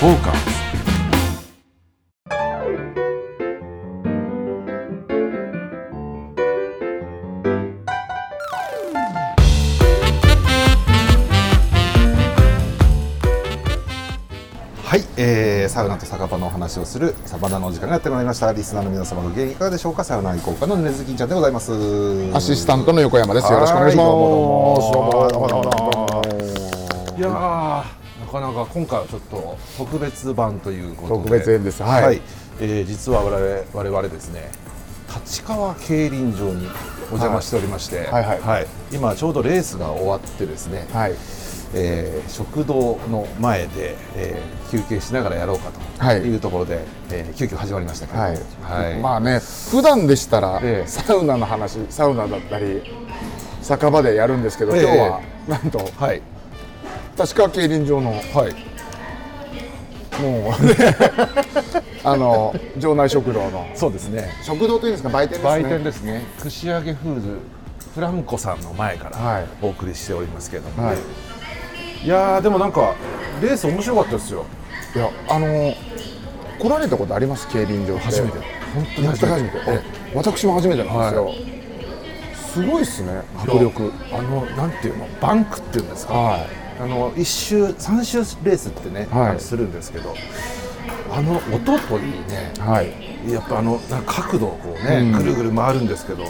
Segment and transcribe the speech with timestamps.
[0.00, 0.60] フォーカス
[14.82, 18.54] はい、えー、サウナと酒場のお話をするサバナのお時間がやってまいりました。
[18.54, 20.02] リスナーの皆様ご機嫌いかがでしょうか？
[20.02, 21.72] サウナ愛好家の根月金ちゃんでございます。
[22.34, 23.52] アシスタントの横山です。
[23.52, 24.08] よろしくお願いします。
[24.08, 25.28] はいどうもどうも。
[25.28, 25.72] どうもどう
[27.12, 27.18] も。
[27.18, 27.99] いや
[28.30, 31.22] かなか今回はちょっと特別版ということで。
[31.22, 31.82] 特別編です。
[31.82, 32.20] はい。
[32.60, 34.50] えー実は我々我々ですね
[35.14, 36.68] 立川競輪場に
[37.10, 41.14] お邪魔しておりまして、はいはい今ちょうどレースが終わってですね、はい。
[41.74, 46.20] えー食堂の前で、えー休憩しながらやろうかはい。
[46.20, 48.38] というところで、えー急遽始まりましたけど、はい。
[48.62, 49.00] はい。
[49.00, 50.88] まあね、普段でしたら、ええ。
[50.88, 52.82] サウナの話、サウナだったり。
[53.62, 54.82] 酒場でやるんですけど、ええ。
[54.82, 56.22] 今日は、なんと、はい
[57.20, 58.70] 立川競輪場の、はい
[60.22, 60.52] もう。
[62.02, 63.68] あの、場内食堂の。
[63.74, 65.50] そうですね食堂というんですか、売店ですね。
[65.50, 67.38] 売店ですね串揚げフーズ
[67.94, 70.96] フランコさんの前からはいお送りしておりますけども、はい。
[72.04, 72.94] いやーでもなんか
[73.42, 74.44] レース面白かったですよ
[74.94, 75.74] いや、あの。
[76.58, 77.98] 来られたことあります、競輪場。
[77.98, 78.38] 初めて
[78.74, 79.58] 本当に初めて。
[80.14, 81.32] 私も初めてなんですよ。
[82.52, 83.92] すごいっすね、迫力。
[84.12, 85.06] あのなんていうの？
[85.22, 86.46] バンクっていうんですか、は
[86.80, 89.40] あの一周三周レースってね、はい。
[89.40, 90.14] するんですけど
[91.12, 92.60] あの音といいねい。
[92.60, 92.92] はい。
[93.30, 95.12] やっぱあの角度をこうね、うん。
[95.12, 96.24] ぐるぐる回るんですけど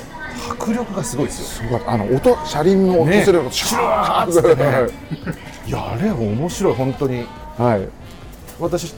[0.50, 1.80] 迫力がすごいですよ。
[1.86, 3.22] あの音車輪の音ね。
[3.24, 4.88] するのシュワーってね。
[5.66, 7.26] いやあれ面白い本当に。
[7.56, 7.88] はい。
[8.58, 8.92] 私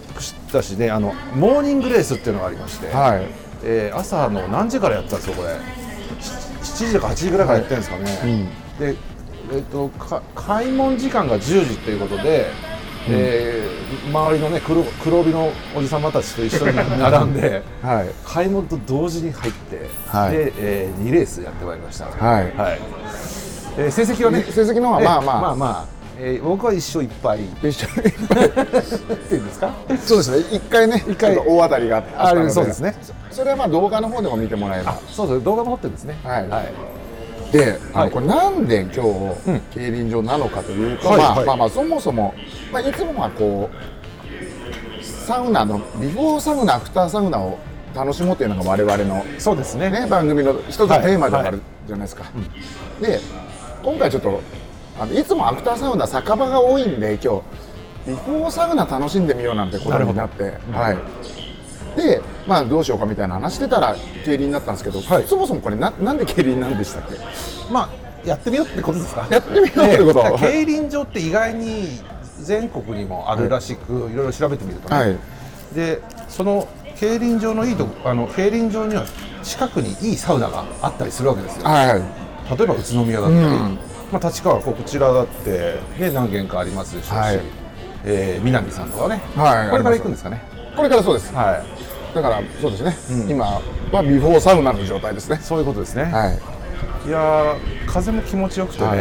[0.51, 3.27] たちねあのモーニングレースっていうのがありまして、はい。
[3.65, 5.51] えー朝の何時からやったんですよこれ？
[6.21, 6.33] し
[6.85, 8.97] 7時とか8時ぐらいからやってるんですかね、で、
[9.53, 12.47] えっとか開門時間が10時ということで、
[13.09, 18.09] えー周りのね黒黒帯のおじさまたちと一緒に並んではい。
[18.25, 20.33] 開門と同時に入って、はい。
[20.33, 22.07] で、えー、2レースやってまいりました。
[22.07, 22.53] はい。
[23.77, 25.41] えー成績はね成績の方はえまあまあ。
[25.41, 25.87] まあまあ、
[26.19, 28.03] えー僕は1勝1敗っ一緒に。
[29.29, 29.75] ていうんですか？
[30.05, 30.39] そうですね。
[30.57, 31.37] 一回ね一回。
[31.37, 32.95] 大当たりがあったあのでそうですね。
[33.31, 34.95] それはまあ動画の方でも見てもらえば。
[35.11, 36.19] そうそう動画も持ってるんですね。
[36.25, 36.49] はい。
[36.49, 36.73] はい
[37.53, 38.09] であはい。
[38.09, 39.55] のこれなんで今うん。
[39.55, 42.35] 日競輪場なのかというとまあまあまあそもそも
[42.73, 47.59] まあいつもはこうサウナのビフォーサウナアフターサウナを
[47.95, 49.91] 楽しもうというのが我々のそうですね。
[49.91, 52.25] ね、番組の一つのテーマでもあはいるじゃないですか、
[53.01, 53.21] で
[53.83, 54.41] 今回ちょっと
[54.99, 57.43] あのいつもアフターサウナ酒場が多いんで今
[58.07, 60.99] 日ビフォーサウナ楽しんでみようなんてことになってはい
[61.97, 65.25] でまあどうしようかみたいな話してたら競輪になったんですけど、はい。
[65.25, 67.17] そもそもこれななんで競輪なんでしたっけ？
[67.73, 69.27] まあやってみようってことですか？
[69.31, 70.23] やってみようってこと？
[70.23, 72.01] ね競輪場って意外に
[72.41, 75.19] 全国にもあるらしく、い、ろいろ調べてみるとね、はい。
[75.75, 79.05] でその競輪場のいいとこあの競輪場には
[79.43, 81.65] 近くにいいサウナがあったりするわけですよ。
[81.65, 82.03] はいはい。
[82.59, 83.79] 例えば宇都宮だったり、うん。
[84.13, 87.41] まあ、立川こちらだって、ね、何軒かありますでしょうし、はい。
[88.05, 89.71] えー南さんとかね、はい。
[89.71, 90.43] これから行くんですかね
[90.77, 91.33] これからそうです。
[91.35, 91.63] は
[92.13, 92.15] い。
[92.15, 93.31] だからそうですね、うん。
[93.31, 93.61] 今
[93.91, 95.39] はビフォーサウナの状態ですね。
[95.43, 97.09] そういうことですね、はい。
[97.09, 98.95] い、やー風も気持ちよくてね、は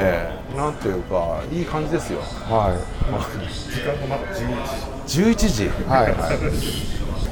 [0.54, 0.58] い。
[0.58, 2.20] なんていうかいい感じですよ。
[2.20, 2.78] は
[3.70, 4.24] 時間がまだ
[5.08, 5.66] 11時。
[5.66, 5.70] い。
[5.88, 6.92] はい。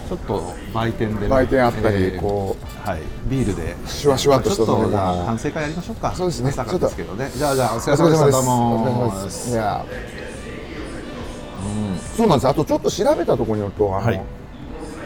[0.09, 3.75] ちょっと売店でね、売店あったりえーこはい、ビールで。
[3.85, 6.13] シュワシュワっとしたちょっとじゃあ飲み物反省会やりましょうか。
[6.15, 6.49] そうですね。
[6.49, 7.31] 朝からですけどね。
[7.35, 9.51] じゃあじゃあお疲おれ様でしたどうおも疲れ様です。
[9.51, 9.85] いや、
[12.17, 12.47] そうなんです。
[12.47, 14.21] あとちょっと調べたところによるとあの、はい。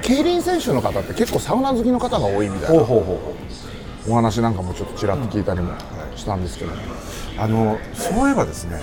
[0.02, 5.74] 競輪選手の方って結構サウナ好きの方が多いみたいなお話なんかもちょっとちらっと聞いたりも
[6.16, 6.72] したんですけど、
[7.38, 8.82] あのそういえばですね、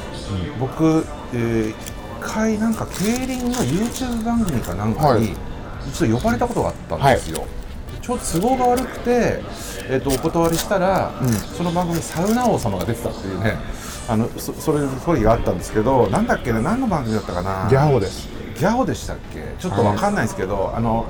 [0.59, 1.04] 僕、
[1.34, 1.75] えー
[2.20, 5.22] 一回なんか競輪の YouTube 番組かなんかはい。
[5.22, 5.34] に
[5.88, 7.47] 一度呼ばれたことがあったんですよ、
[8.03, 9.41] ちょっと都合が悪くて、
[9.88, 11.12] えー、とお断りしたら、
[11.56, 13.56] その番組にサウナ王様が出てたっていうね
[14.10, 17.68] あのそそれそれがあったんですけどなんだっけな何の番組だったかな？
[17.71, 18.28] ギャオです。
[18.57, 19.54] ギャオでしたっけ？
[19.60, 21.07] ちょっとわかんないですけど、あの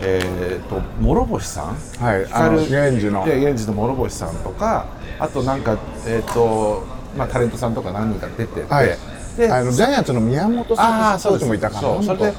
[0.00, 1.74] えー、と諸星さん？
[2.00, 3.24] はいあの光源氏の。
[3.24, 4.86] で源氏の諸星さんとか
[5.18, 5.76] あとなんか
[6.06, 6.84] えっ、と
[7.16, 8.96] まあタレントさんとか何人か出てて、はい。
[9.36, 11.44] であのジャイアンツの宮本さんああそうです。
[11.44, 11.80] コーチもいたかな。
[11.80, 12.04] そう。
[12.04, 12.34] それで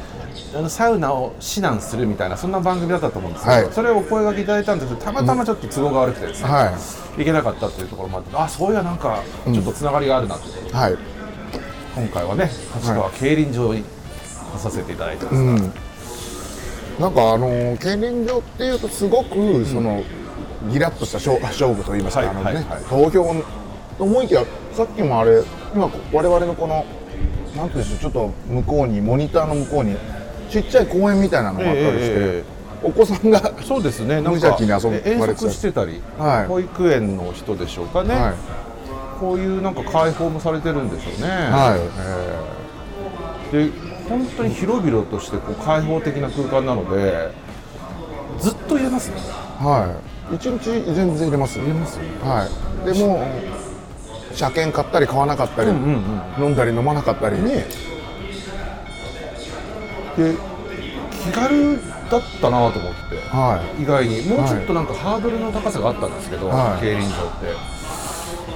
[0.56, 3.74] あのサウナを指南するみたいなそんな番組だったと思うんですけど、はい。
[3.74, 6.78] それをお声掛けいただいたんですけどたまたまちょっと都合が悪くてですね、は
[7.18, 7.24] い。
[7.24, 10.98] けなかったというところもあってあそういやなんかちょっとつながりがあるなということで、はい。
[11.96, 15.56] 今回はね立川競輪場に来させていただいてます、うん。
[17.00, 20.04] なんかあのー競輪場っていうとすごくその、
[20.72, 22.84] ギラッとした勝勝負といいますか、はいあのねはいはい。
[22.86, 23.34] 投票
[23.98, 24.44] と思いきや
[24.74, 25.44] さっきもあれ
[25.74, 26.86] 今我々のこの
[27.56, 29.98] なんていうんでしょうちょっと向こうにモニターの向こうに
[30.50, 32.44] ちっちゃい公園みたいなのがあったりして、え
[32.82, 34.22] お子さんがそうですね。
[34.22, 36.48] 無邪か気に遊ばれてしてたり、はい。
[36.48, 38.34] 保育園の人でしょうかね、はい。
[39.20, 41.76] こういうなんか開放もされてるんでしょうね、は
[43.52, 43.56] い。
[43.56, 43.70] で
[44.08, 47.32] 本当に広々としてこう開放的な空間なので
[48.40, 49.18] ずっと入れますね。
[49.60, 49.96] は
[50.32, 50.36] い。
[50.36, 51.60] 一日全然入れます？
[51.60, 52.48] 入れますは
[52.84, 52.94] い。
[52.94, 53.28] でも
[54.34, 57.42] 車検買ったり買わなかったり、飲んだり飲まなかったり。
[57.44, 57.66] ね
[60.20, 60.36] で
[61.12, 61.80] 気軽
[62.10, 64.22] だったなと思っては意外に。
[64.28, 66.82] もうちょっとなんかハードルの高さがあったんですけど、はい。
[66.82, 67.80] 競輪場って。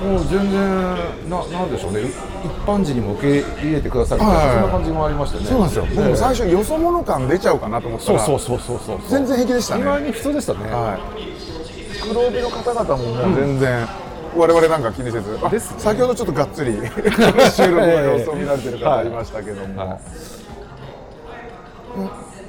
[0.04, 2.02] もう全然ななんでしょうね。
[2.44, 4.56] 一般人にも受け入れてくださるみたいな、はい。
[4.56, 5.44] そんな感じもありましたね。
[5.44, 5.86] いそうなんですよ。
[5.96, 9.82] 僕も最初初よそ者感出ちゃうかなと思ったらそうそうそうそうそう全然平気でしたね。
[9.82, 12.02] 意外に普通でしたね、はい。
[12.02, 13.88] 黒帯の方々ももう全然、
[14.36, 15.80] 我々なんか気にせず、あですね。
[15.80, 16.74] 先ほどちょっとがっつり
[17.56, 20.00] 収録の様子を見られてる方いましたけども、は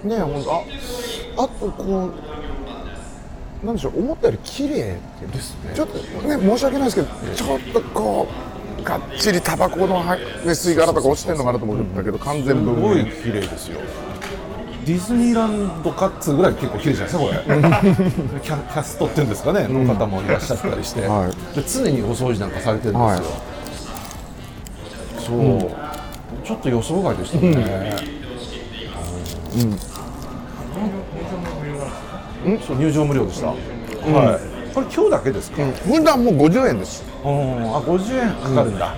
[0.04, 0.62] ねえ本当あ
[1.44, 2.10] あとこ
[3.62, 4.98] うなんでしょう思ったより綺麗
[5.32, 5.72] ですね。
[5.74, 5.98] ちょっと
[6.28, 8.28] ね申し訳ないですけどちょっとこ
[8.80, 13.80] うがっちりタバコの吸い殻とか落ちてるのかなと思ったけど完全分すごい明綺麗ですよ。
[14.84, 18.40] ディズニーランドかっつうぐらい結構綺麗じゃないですかこれ。
[18.44, 21.56] キャキャストっていうんですかね、の方もいらっしゃったりして、はい。
[21.56, 23.20] で常にお掃除なんかされてるんですよ、はい。
[25.16, 25.70] そう、
[26.44, 28.13] ちょっと予想外でしたね、うん
[32.66, 33.56] そう入場無料でした、はい。
[34.74, 37.04] これ今日だけですか、普段もう50円です。
[37.24, 38.94] うんあ50円かかるんだ、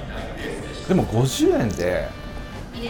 [0.89, 2.09] でも50円で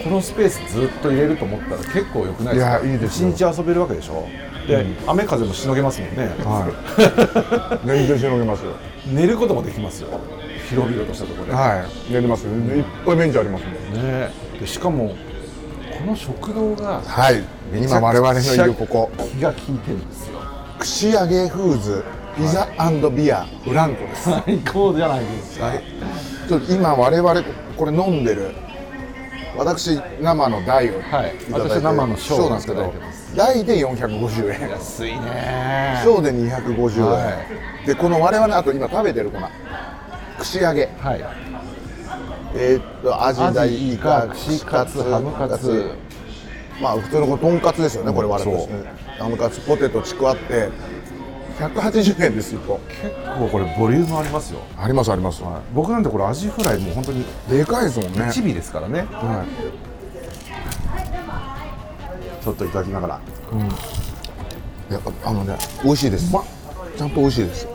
[0.03, 2.79] このスペースずっと入れると思ったら結構良くないですか？
[2.79, 4.27] いやいいです日遊べるわけでしょ？
[4.67, 6.67] で、雨風もしのげますもんね、は
[7.83, 8.71] い全然しのげますよ。
[9.11, 10.19] 寝ることもできますよ。
[10.69, 12.11] 広々としたところで、はい。
[12.13, 12.51] 寝れますよ。
[12.51, 14.03] いっぱいベンチありますもん。
[14.03, 14.29] ね。
[14.59, 15.15] でしかも
[15.97, 17.41] この食堂がはい
[17.73, 19.11] 今我々のいるここ。
[19.17, 20.39] 気が利いてるんですよ。
[20.79, 22.03] 串揚げフーズ
[22.37, 22.67] ピザ
[23.09, 24.29] ビアフランコです。
[24.29, 25.83] 最高じゃないですか、はい、
[26.47, 27.43] ちょっと今我々
[27.75, 28.51] これ飲んでる
[29.57, 31.03] 私生の大をい。
[31.03, 32.93] ただはいいて私生の小小なんですけど
[33.35, 34.69] 大で450円。
[34.69, 36.01] 安いね。
[36.05, 37.31] 小で250円、は
[37.85, 39.49] でこの我々あと今食べてるこの
[40.37, 40.89] 串揚げ。
[40.99, 41.25] はい。
[42.55, 45.91] えーっとアジア大ジイカ串カツハムカツ
[46.81, 48.67] まあ普通のとんかつですよねこれ我々そう。
[48.67, 50.69] ですねハムカツポテトちくわって
[51.59, 54.59] 180円です一個結構これボリュームありますよ。
[54.77, 55.41] ありますあります、
[55.73, 57.85] 僕なんてこれアジフライもう本当にでかい。
[57.85, 59.07] ですもんね1尾ですからね。
[59.11, 59.47] はい。
[62.43, 63.19] ちょっといただきながら。
[64.91, 67.67] やっぱあのね美味しいです、ちゃんと美味しいです。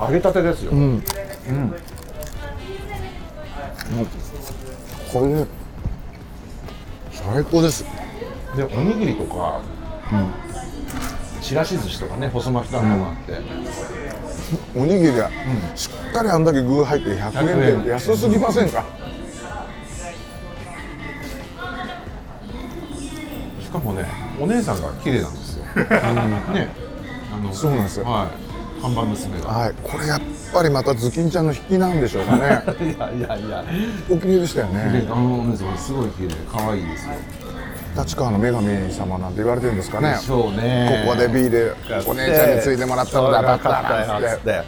[0.00, 1.02] 揚げたてですよ、うん。
[5.12, 5.46] これね
[7.12, 7.84] 最高です
[8.54, 9.60] でおにぎりとか、
[11.42, 13.40] ちらし寿司とかね細巻きなんかもあって、
[14.74, 15.30] おにぎりが
[15.74, 17.64] しっかりあんだけ具入って100円で。
[17.76, 18.84] 100円安すぎませんか？
[23.60, 24.06] しかもね
[24.40, 25.72] お姉さんが綺麗なんですよ、ね。
[27.34, 28.04] あのそうなんですよ。
[28.06, 28.80] はい。
[28.80, 29.48] 看板娘が。
[29.48, 29.74] はい。
[29.82, 30.20] これやっ
[30.52, 32.62] ぱりまたズキンちゃんの引きなんでしょうかね。
[32.96, 33.64] いやいやいや。
[34.10, 37.12] お綺麗でしたよでねあのお姉さんすごい綺麗可愛いですよ
[37.96, 40.12] 立川の女神様なんて言われてるんですかね。
[40.12, 41.04] でしょうね。
[41.06, 41.76] ここでビール
[42.06, 44.62] お姉ちゃんについてもらったのだだったなって。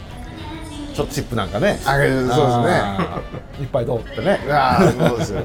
[0.93, 1.79] ちょっとチップなんかね。
[1.85, 2.97] あげるそうですね。
[3.61, 4.39] いっぱいどうってね。
[4.49, 5.41] ああそうですよ。
[5.41, 5.43] い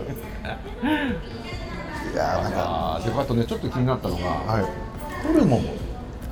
[2.17, 3.01] やーなんか。
[3.05, 4.65] であとねちょっと気になったのが、はい。
[5.27, 5.65] ホルモン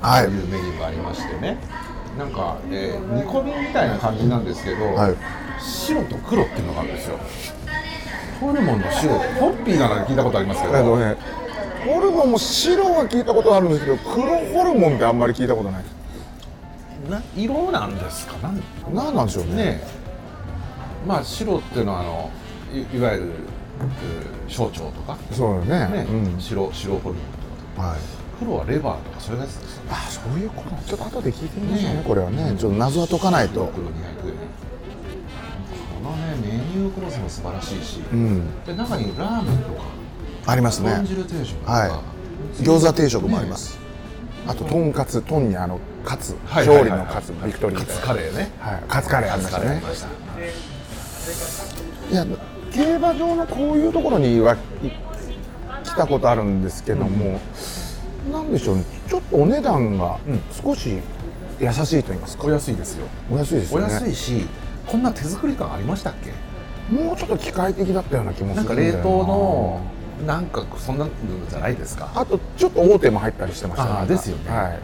[0.01, 0.43] はいとい。
[0.43, 1.59] うメニューがありましてね。
[2.19, 5.17] なんか、えー煮込みみたいな感じなんですけど、はい。
[5.61, 7.19] 白と黒っていうのがあるんですよ。
[8.41, 9.15] ホルモンの白。
[9.15, 11.17] ホッピーなら聞いたことありますけど、えっとね
[11.85, 15.85] ホルモンも白は聞いたことあるんですけど黒ホルモンってあんまり聞いたことない。
[17.11, 18.37] な色なんですか？
[18.39, 18.63] なん
[18.95, 19.55] 何なんでしょうね。
[19.55, 19.83] ね
[21.07, 22.31] まあ白っていうのはあの
[22.73, 23.33] いいわゆる
[23.81, 26.05] えー小腸とか、そうだね。
[26.05, 26.41] ねうん。
[26.41, 27.25] 白白ホルモン
[27.75, 27.89] とか。
[27.89, 27.99] はい。
[28.39, 29.91] 黒はレバーとかそれがやつですよね。
[29.93, 32.55] あそういうことちょっと後で聞いてみましょうねねこれはね。
[32.59, 33.67] ちょっと謎は解かないと。
[33.75, 33.95] 黒200円
[36.05, 38.65] このねメニュー構成も素晴らしいし、うん。
[38.65, 39.83] で中にラーメンとか
[40.47, 40.91] ありますね。
[40.91, 41.91] 豚汁定食とか、はい。
[42.63, 43.79] 餃子定食もあります。
[44.47, 45.23] あととんかつ。
[45.23, 46.35] とんにあのカツ。
[46.65, 47.33] 調理のカツ。
[47.45, 48.51] ビクトリーカツカレーね。
[48.59, 48.83] はい。
[48.89, 49.83] カツカレーありましたね。
[52.11, 52.27] いや
[52.73, 54.59] 競馬場のこういうところにはい
[55.85, 57.39] 来たことあるんですけども、
[58.33, 58.85] なんでしょうね。
[59.09, 60.19] ちょっとお値段が
[60.63, 60.99] 少し
[61.61, 63.07] 優しいと言いますか、お安いですよ。
[63.31, 63.83] お安いですね。
[63.83, 64.47] 安いし
[64.87, 66.33] こんな手作り感ありましたっけ？
[66.95, 69.81] もうちょっと機械的だったような気もするんだよ冷凍の
[70.27, 71.11] なんかそんなの
[71.51, 72.11] じゃないですか？
[72.15, 74.51] あとちょっと大手も入ったりしてましたあーですよね。
[74.51, 74.79] はい。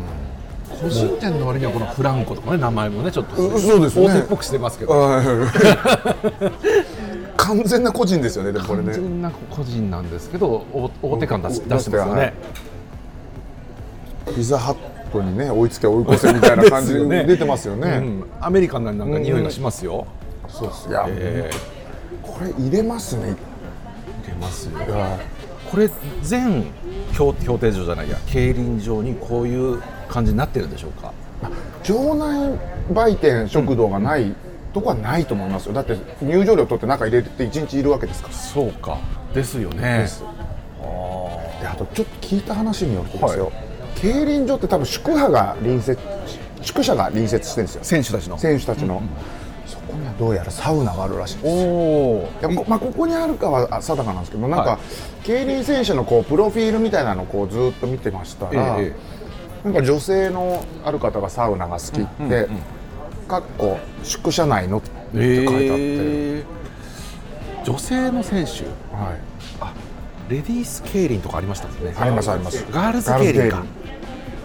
[0.83, 4.07] 個人店の割にはこのフランコとかね名前もねちょっとうそうですね。
[4.07, 4.93] 大手っぽくしてますけど。
[4.93, 5.25] はい
[7.39, 8.87] 完全な個人ですよねでもこれね。
[8.87, 12.35] 完全な個人なんですけど大大手感出しうん出してますよね。
[14.35, 14.77] ピザハッ
[15.13, 17.89] トにね追いつけ追い越せみたいな感じでねで出てますよね。
[17.89, 18.25] うん。
[18.41, 20.07] アメリカンななんか匂いがしますよ、
[20.49, 20.89] そうです。
[20.89, 21.51] いや、え
[22.23, 23.37] これ入れますねー出
[24.39, 24.71] ます
[25.71, 25.91] これ
[26.23, 26.65] 全
[27.15, 31.13] 競競艇場じゃないや競輪場にこういう感じになってるんでしょうか？
[31.85, 32.59] 場内
[32.93, 34.35] 売店食堂がない
[34.73, 35.75] とこはないと思いますよ。
[35.75, 38.35] だって入場料取って中入れて1日いるわけですから。
[38.35, 38.99] そうか。
[39.35, 39.99] ですよね。
[39.99, 40.23] です。
[41.61, 43.53] であとちょっと聞いた話によるとですよ、
[43.97, 45.99] 競輪場って多分宿舎が隣接
[46.63, 47.85] 宿舎が隣接してるんですよ。
[47.85, 48.39] 選手たちの。
[48.39, 49.38] 選手たちの、そこには
[50.19, 51.49] どうやらサウナがあるらしいんです。
[51.49, 54.79] おおいやこまあ、ここにあるかはあ定かなんですけどなんか、はい。
[55.25, 58.95] 競輪選手のこうプロフィールみたいなのをこうずっと見てましたら、え
[59.65, 62.49] なんか女性のある方がサウナが好きって、
[63.27, 67.65] かっこ宿舎内のって書いてあって、えー。
[67.65, 68.65] 女性の選手？
[68.95, 69.21] はい、
[69.61, 69.75] あ
[70.29, 71.95] レディース競輪とかありましたもんね。
[71.99, 72.65] ありますあります。
[72.71, 73.65] ガールズ競輪か。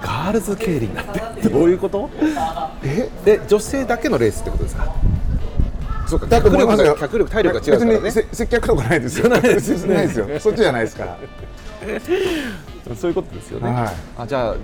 [0.01, 0.93] ガールズ競輪。
[0.93, 1.48] だって。
[1.48, 2.10] どういうこと？
[2.83, 3.10] え？
[3.24, 4.93] で女性だけのレースってことですか？
[6.07, 8.00] そうかだと思いますよ脚力体力が違うからね。
[8.00, 9.29] 別にせ接客とかないですよ。
[9.29, 9.93] ないですよね。
[9.95, 11.17] ないですよそっちじゃないですから。
[12.95, 13.93] そういうことですよね、はい。
[14.17, 14.55] あじゃあ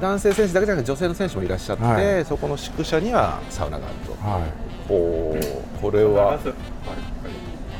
[0.00, 2.24] 男性選手だけじゃなくて女性の選手もいらっしゃって、はい。
[2.24, 4.28] そこの宿舎にはサウナがあると。
[4.28, 4.42] はい。
[4.88, 6.38] おーこれは。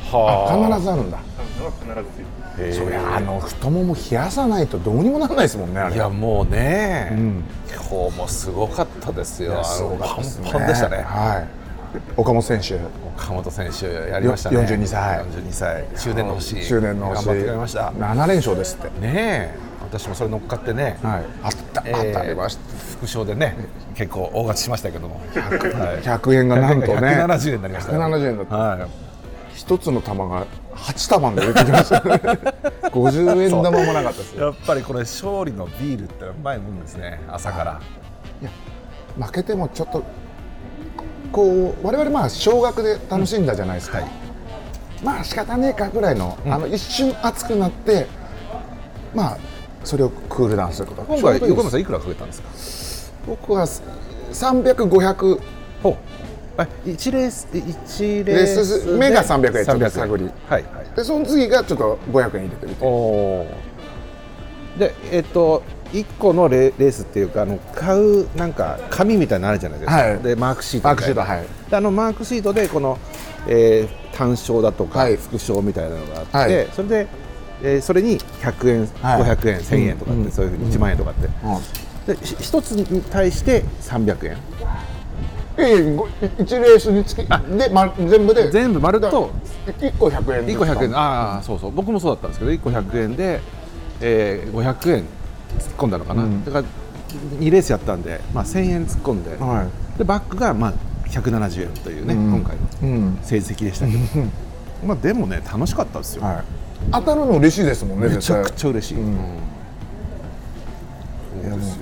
[0.09, 1.17] あは必ずあるんだ。
[2.57, 5.95] ずそりゃあの太もも冷やさないとどうにもならないですもんねあれ。
[5.95, 7.43] いやもうね、ん。
[7.69, 9.63] 今日もすごかったですよ。
[9.63, 10.49] すごかったですね。
[10.51, 10.97] パンパンでしたね。
[10.97, 11.47] はい。
[12.15, 12.75] 岡本選手
[13.17, 14.57] 岡本選手やりましたね。
[14.57, 16.67] よ42歳42歳中年の星。
[16.67, 17.25] 中年の星。
[17.25, 17.89] 頑張ってくれました。
[17.91, 18.99] 7連勝ですって。
[19.01, 19.55] ねえ。
[19.81, 21.25] 私もそれ乗っかってね、はい。
[21.43, 22.61] あった、えー当たりました。
[22.97, 23.55] 副賞でね
[23.95, 26.03] 結構大勝ちしましたけども、はい。
[26.03, 27.07] 100円がなんとね。
[27.25, 28.55] 170円になりましたよ170円だった。
[28.55, 28.87] はい。
[29.55, 30.45] 一つの玉が
[30.75, 32.15] 8玉で出てきましたね。
[32.91, 34.33] 50円玉もなかったです。
[34.33, 37.19] よ やっぱりこれ勝利のビールってうまいもんですね。
[37.31, 37.79] 朝から。
[39.19, 40.03] 負けてもちょっと
[41.31, 44.07] こう我々まあ少額で楽しんだじゃないですか、はい。
[45.03, 48.07] まあ仕方ねえかぐらいの,、あの一瞬熱くなって
[49.13, 49.37] まあ
[49.83, 51.03] それをクールダウンすること。
[51.03, 53.17] 今回横山さんいくらかけたんですか？
[53.27, 53.65] 僕は
[54.31, 55.41] 300500
[55.83, 55.95] ほう。
[56.59, 60.23] あ一レース一レレーース目が300円ちょっと300探り。
[60.23, 60.63] はいはい。
[60.95, 63.47] でその次がちょっと500円入れてるとおお
[64.79, 65.61] でえっと
[65.93, 70.19] 一個のレレースっていうかあの買うなんか紙みたいなのあるじゃないですか、はい。
[70.19, 71.45] でマークシートマークシートはい。
[71.69, 72.97] であのマークシートでこの、
[73.47, 75.15] えー単勝だとか、はい。
[75.15, 76.65] 副賞みたいなのがあって、はい。
[76.69, 77.07] そそれで、
[77.61, 79.21] えーそれに100円、はい。
[79.21, 80.31] 500円1000円とかって、うん。
[80.31, 82.17] そういうふうに1万円とかって、うん。
[82.17, 84.37] でひ一つに対して300円。
[85.59, 86.07] ええご
[86.39, 88.49] 一レースにつきで、ま、全部で？
[88.49, 89.31] 全部丸っと。
[89.67, 90.89] 1個100円1個100円。
[90.89, 91.71] でああそうそう。
[91.71, 93.41] 僕もそうだったんですけど1個100円で、
[94.01, 95.05] えー、500円
[95.59, 96.45] 突っ込んだのかな、うん。
[96.45, 96.67] だから
[97.39, 100.73] 2レースやったんで、まあ、1000円突っ込んで、はでバックがまあ
[101.09, 102.33] 170円というね、うん。
[102.39, 103.19] 今回のい、うん。
[103.23, 103.99] 成績でしたけど、
[104.85, 106.43] まあでもね楽しかったですよ、はい、
[106.91, 109.07] 当たるの嬉しいですもんねめちゃく絶ちゃ嬉しい、うん。
[109.07, 109.15] うん。
[111.49, 111.75] そうですよ。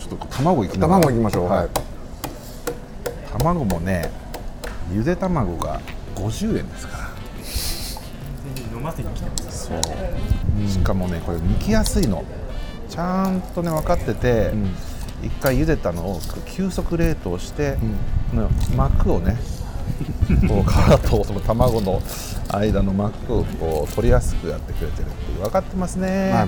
[0.00, 1.48] ちょっと卵いき対ながら卵いきましょう。
[1.48, 1.68] はい。
[3.32, 4.10] 卵もね
[4.92, 5.80] ゆで卵が
[6.14, 7.06] 50円ですから。
[8.72, 12.24] 飲ませに来てますそう、しかもねこれ剥きやすいの
[12.96, 14.52] ちゃんとね分かってて、
[15.22, 17.76] 一回茹でたのを急速冷凍して、
[18.30, 19.36] この膜をね
[20.48, 22.00] こう殻とその卵の
[22.48, 26.46] 間の膜をこう取りやすくやってくれてるって分かってますね、まあ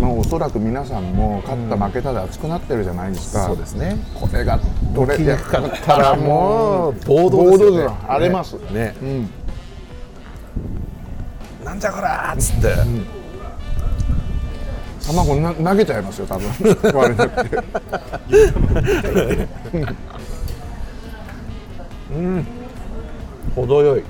[0.00, 3.96] もうおそらく皆さんも勝った負けたで熱くなってるじゃないですか、そうですね。
[4.14, 4.58] これが
[4.92, 7.76] どれなかったらもう暴動ですよね。
[7.84, 8.96] よ荒れますね。
[9.00, 9.30] うん。
[11.64, 12.74] なんじゃこらーっつって、
[15.06, 16.48] 卵な投げちゃいますよ多分。
[16.94, 17.62] 割れなくて。
[23.54, 24.02] 程よい。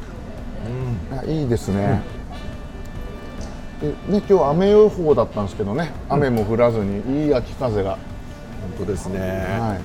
[1.10, 2.02] あいいですね、
[3.80, 5.92] でね今日雨予報だったんですけどね。
[6.08, 7.98] 雨も降らずにいい秋風が、
[8.78, 9.78] 本当ですね、は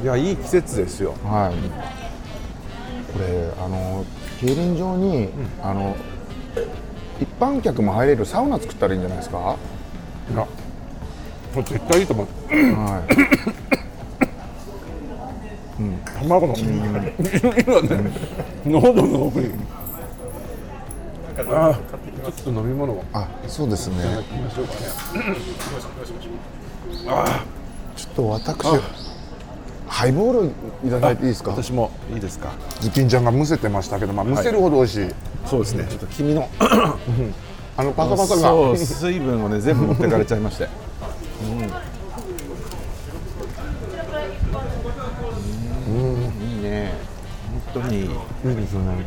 [0.00, 0.04] い。
[0.04, 1.14] い、やいい季節ですよ。
[1.24, 1.54] はい、
[3.12, 4.04] これあの
[4.40, 5.28] 競輪場に、
[5.62, 5.96] あの
[7.20, 9.56] 一般客も入れるサウナ作ったらいいんじゃないですか、
[10.32, 10.46] いや
[11.54, 12.26] これ絶対いいと思う。
[12.54, 13.12] はい。
[16.18, 17.14] 卵の今ね
[18.64, 19.50] 喉の奥に。
[21.38, 23.04] あょっと飲み物を。
[23.12, 23.96] あそうですね。
[23.96, 24.24] ね。
[27.96, 28.66] ちょっと私
[29.86, 30.52] ハイボール
[30.86, 31.50] いただいていいですか？
[31.52, 32.52] 私もいいですか？
[32.80, 35.08] ズッキンちゃんがむせてましたけど、まあ、むせるほど美味しい、
[35.46, 35.86] そうですね。
[35.88, 36.48] ちょっと君の。
[37.78, 38.76] あのパサパサが。
[38.76, 40.68] 水分をね全部持ってかれちゃいまして。
[41.42, 41.60] うん。
[46.42, 46.94] いいね。
[47.74, 48.04] 本当にいい。
[48.04, 48.10] いい
[48.56, 49.06] ですよね。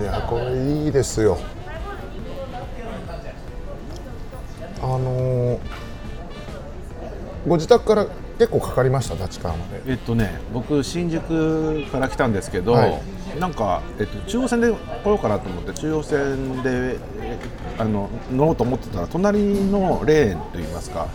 [0.00, 1.38] いやこれいいですよ。
[4.80, 5.81] あのー
[7.46, 8.06] ご自宅から
[8.38, 9.92] 結構かかりました立川まで？
[9.92, 13.00] えっとね僕新宿から来たんですけど、はい。
[13.40, 17.38] なんか、えっと、中央線で来ようかなと思って中央線でえ
[17.78, 21.08] あの乗ろうと思ってたら隣のレーンといいますか、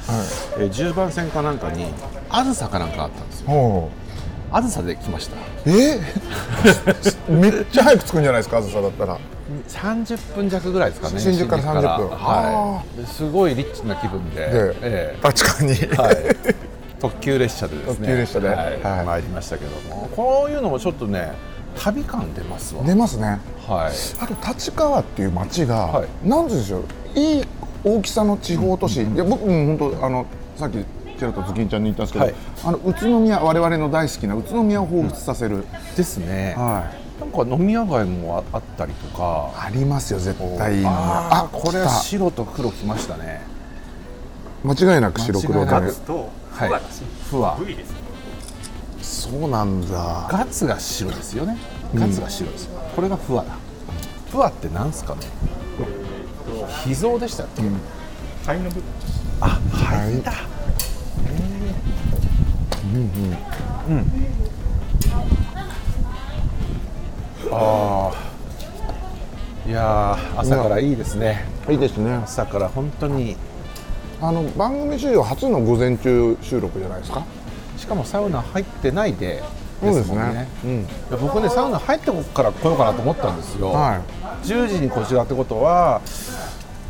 [0.57, 1.85] えー10番線かなんかに
[2.29, 3.47] あずさかなんかあったんですよ。
[3.49, 3.91] ほ
[4.51, 5.35] あずさで来ました。
[5.35, 5.99] うえ？
[7.29, 9.17] めっちゃ早く着くんじゃないですかあずさだったら。
[9.67, 12.09] 30分弱ぐらいですかね新宿から30分。
[12.09, 13.01] はい。
[13.01, 14.47] ですごいリッチな気分で、で
[14.81, 15.19] ええ。
[15.21, 16.17] 確かに、はい、
[16.99, 17.93] 特急列車でですね。
[17.95, 18.47] 特急列車で。
[18.49, 18.57] はい。
[18.57, 19.05] はい。
[19.05, 20.09] 参りましたけども。
[20.15, 21.31] こういうのもちょっとね
[21.77, 22.83] 旅感出ますわ。
[22.83, 23.39] 出ますね。
[23.67, 23.93] はい。
[24.21, 26.07] あと立川っていう街が、はい。
[26.27, 26.83] なんでしょう
[27.19, 27.45] いい
[27.83, 30.25] 大きさの地方都市、いや僕も本当あの
[30.57, 30.83] さっき
[31.17, 32.35] ちらっとズキンちゃんに言ったんですけど、はい。
[32.63, 37.21] あの宇都宮我々の大好きな宇都宮を彷彿させる、ですね、はい。
[37.21, 39.51] なんか飲み屋街もああったりとか。
[39.57, 43.41] ありますよ絶対いいのあーこれは白と黒きましたね。
[44.63, 45.71] 間違いなく白黒で。
[46.05, 46.81] と、はい。
[47.29, 47.57] ふわ。
[49.01, 50.27] そうなんだ。
[50.29, 51.57] ガツが白ですよね。
[51.95, 53.55] ガツが白ですよ、これがふわだ。
[54.31, 55.21] ふわってなんすかね。
[56.83, 57.63] 秘蔵でしたっけ、
[58.41, 58.83] 肺の部分。
[59.39, 60.33] あはいだ
[62.93, 64.03] うんうん。
[67.51, 68.13] ああ
[69.67, 71.45] いやー朝からいいですね。
[71.69, 72.13] いいですね。
[72.13, 73.35] 朝から本当に。
[74.19, 77.23] あの番組終了初の午前中収録じゃないですか？
[77.77, 79.43] しかもサウナ入ってないで。
[79.79, 80.47] そうですねもんね。
[80.63, 80.79] うん。
[80.81, 84.01] いや僕ねサウナ入ってから来ようかなと思ったんですよ、は
[84.41, 86.01] 10時にこちらってことは、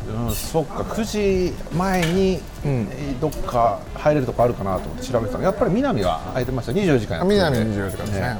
[0.08, 2.38] うん、そっか9時前に、ん。
[2.64, 6.72] えーどっか入れるとこあるかなと思って調べてたらやっぱり南は空いてました。
[6.72, 8.36] 24時間やってるん南で24時間ですね。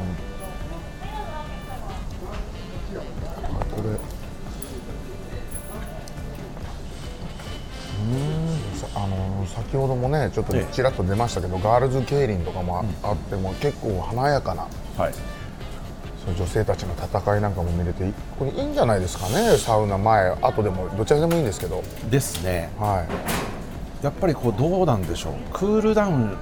[3.76, 3.88] これ。
[8.78, 10.72] さあの先ほどもねちょっとええ。
[10.72, 15.12] ちらっと出ましたけど、ガールズ競輪とかもあっても結構華やかなはい
[16.34, 18.04] 女性たちの戦いなんかも見れて
[18.38, 20.30] これいいんじゃないですかねサウナ前。
[20.42, 21.82] 後でもどちらでもいいんですけど。
[22.10, 22.70] ですね。
[22.78, 23.04] は
[24.02, 24.04] い。
[24.04, 25.32] やっぱりこうどうなんでしょう。
[25.52, 26.36] クールダウン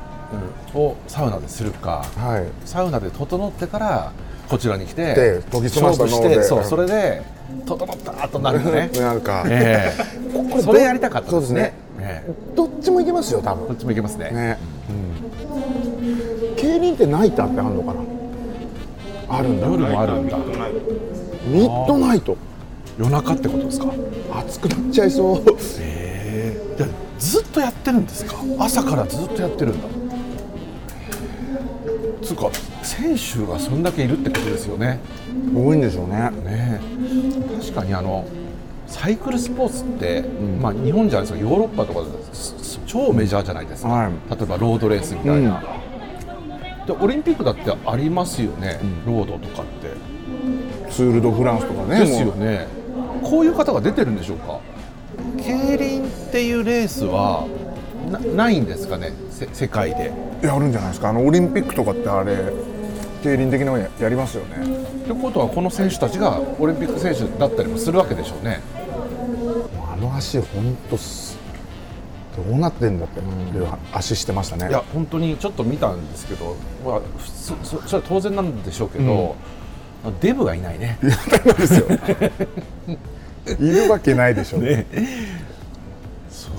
[0.74, 2.68] をサウナでするかはい。
[2.68, 4.12] サウナで整ってから
[4.48, 7.22] こちらに来てで研ぎ澄ましてそううんそれで
[7.64, 8.90] 整ったとなるのね。
[8.94, 9.94] なんか、え
[10.52, 10.62] え。
[10.62, 11.74] それやりたかったですね。
[11.96, 12.56] そうええ。
[12.56, 14.30] どっちもいけますよ多どっ分ちもいけますね。
[14.30, 14.58] ね、
[14.90, 18.15] うん、競輪ってナイターってあるのかな？
[19.28, 19.66] あるんだ。
[19.66, 20.38] 夜もあるんだ。
[21.46, 22.36] ミッドナイト。
[22.98, 23.92] 夜中ってことですか？
[24.38, 25.42] 暑くなっちゃいそう。
[25.80, 26.56] え。
[26.78, 26.84] え
[27.18, 28.36] ずっとやってるんですか？
[28.58, 29.88] 朝からずっとやってるんだ。
[32.22, 32.50] つうか
[32.82, 35.00] 選手がそんだけいるってことですよね。
[35.54, 36.30] 多いんでしょうね。
[36.44, 37.60] ねえ。
[37.60, 38.26] 確かにあの
[38.86, 40.22] サイクルスポーツって、
[40.60, 44.12] まあ、日本じゃないですかヨーロッパとかです超メジャーじゃないですか、はい。
[44.30, 45.60] 例えばロードレースみたいな、
[46.86, 49.90] でオリンピックだってありますよね、ロードとかって。
[50.90, 52.66] ツール・ド・フランスとかねですよね。
[53.22, 54.60] こういう方が出てるんでしょうか？
[55.42, 57.46] 競輪っていうレースは
[58.10, 59.12] なないんですかね？
[59.30, 60.12] せ世界で。
[60.42, 61.08] やるんじゃないですか？
[61.08, 62.36] あのオリンピックとかってあれ
[63.22, 64.56] 競輪的なのややりますよね。
[65.04, 68.60] ってことはこの選手たちがオリンピック選手だったりもするわけでしょうね。
[69.92, 71.35] あの足本当す
[72.36, 74.68] どうなってんだっていう足してましたね。
[74.68, 79.36] いや本当にちょっと見たんですけど、まあ、普通そそれは当然なんでしょうけど、
[80.20, 80.98] デブがいないね。
[83.58, 84.58] いるわけないでしょ、
[86.28, 86.52] そう。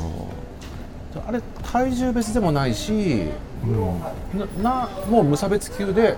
[1.27, 3.25] あれ体重別でもないし、
[4.63, 6.15] ななもう無差別級で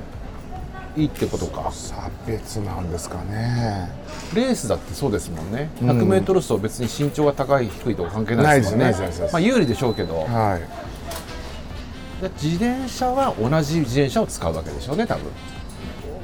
[0.96, 1.72] いいってことか。
[1.72, 3.90] 差別なんですかね。
[4.34, 5.70] レースだってそうですもんね。
[5.82, 8.94] 100m 走別に身長が高い低いとか関係ないですもんね。
[9.32, 10.26] まあ、有利でしょうけど。
[10.26, 12.22] はい。
[12.22, 15.24] で自転車は同じ自転車を使うわけでしょうね多分。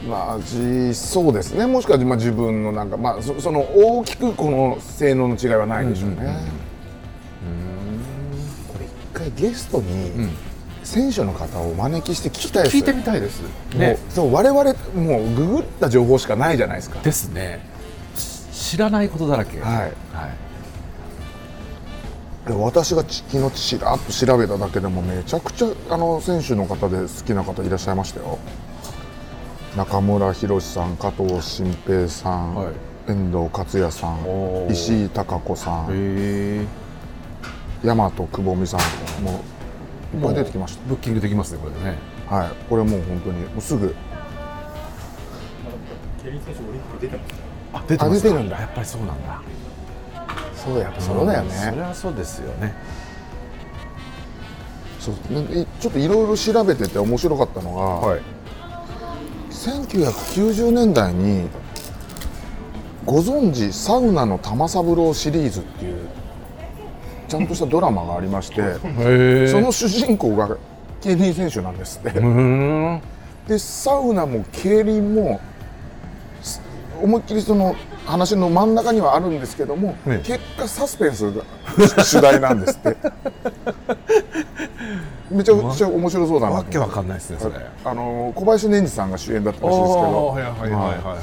[0.09, 1.65] まあ、じそうですね。
[1.65, 6.37] もしくは、まあ、自分のなんか、まあ、そその大きくこの性能の違いはないでしょうね。
[8.67, 10.29] これ一回ゲストに
[10.85, 12.77] 選手の方をお招きして聞きたいです。
[12.77, 13.41] 聞いてみたいです。
[13.73, 13.79] ね。
[13.79, 17.01] ね、そう我々もうググった情報しかないじゃないですか。
[17.01, 17.59] ですね。
[18.53, 19.59] 知らないことだらけ。
[19.59, 19.71] はい。
[19.73, 19.93] はい。
[22.47, 28.37] で私がち昨日ちらっと調べただけでもめちゃくちゃあの選手の方で好きな方いらっしゃいましたよ。
[29.75, 32.73] 中村宏さん加藤新平さん、はい。
[33.07, 36.67] 遠藤克也さん石井貴子さん。
[37.83, 39.54] 大和久保美さんもう
[40.13, 41.97] いっぱい出てきましブッキングできますねこれね。
[42.29, 42.49] たはい。
[42.69, 43.95] これもう本当にもうすぐ。
[46.23, 47.35] ケリン選手オリンピック出てます
[47.73, 48.59] あ出あ出てるんだ。
[48.59, 49.41] やっぱりそうなんだ。
[50.55, 52.73] そうやっぱそうだよんそれねはそうですよね。
[54.99, 58.21] そうなんかいちょっといろいろ調べてて面白かったのが、はい。
[59.51, 61.47] 1990年代に
[63.05, 66.07] ご存知サウナの玉三郎シリーズっていう
[67.27, 68.61] ちゃんとしたドラマがありまして
[69.47, 70.57] その主人公が
[71.01, 72.19] 競輪選手なんですって。
[72.19, 73.01] うん。
[73.47, 75.39] でサウナも競輪も
[76.41, 76.59] す
[77.01, 80.21] 思いっきりその話の真ん中にはあるんですけども、ね。
[80.23, 81.43] 結果サスペンスが
[82.03, 82.97] 主題なんですって。
[85.29, 87.55] めちゃくちゃ面白そうだなわけわかんないですねそれ。
[87.83, 91.17] あの小林年二さんが主演だったらしいですけど、はいはいはいはいはい。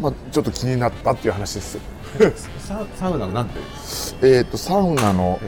[0.00, 1.78] まあ、ちょっと気になったっていう話です。
[2.58, 3.58] ササウナのなんて
[4.22, 5.40] えっとサウナの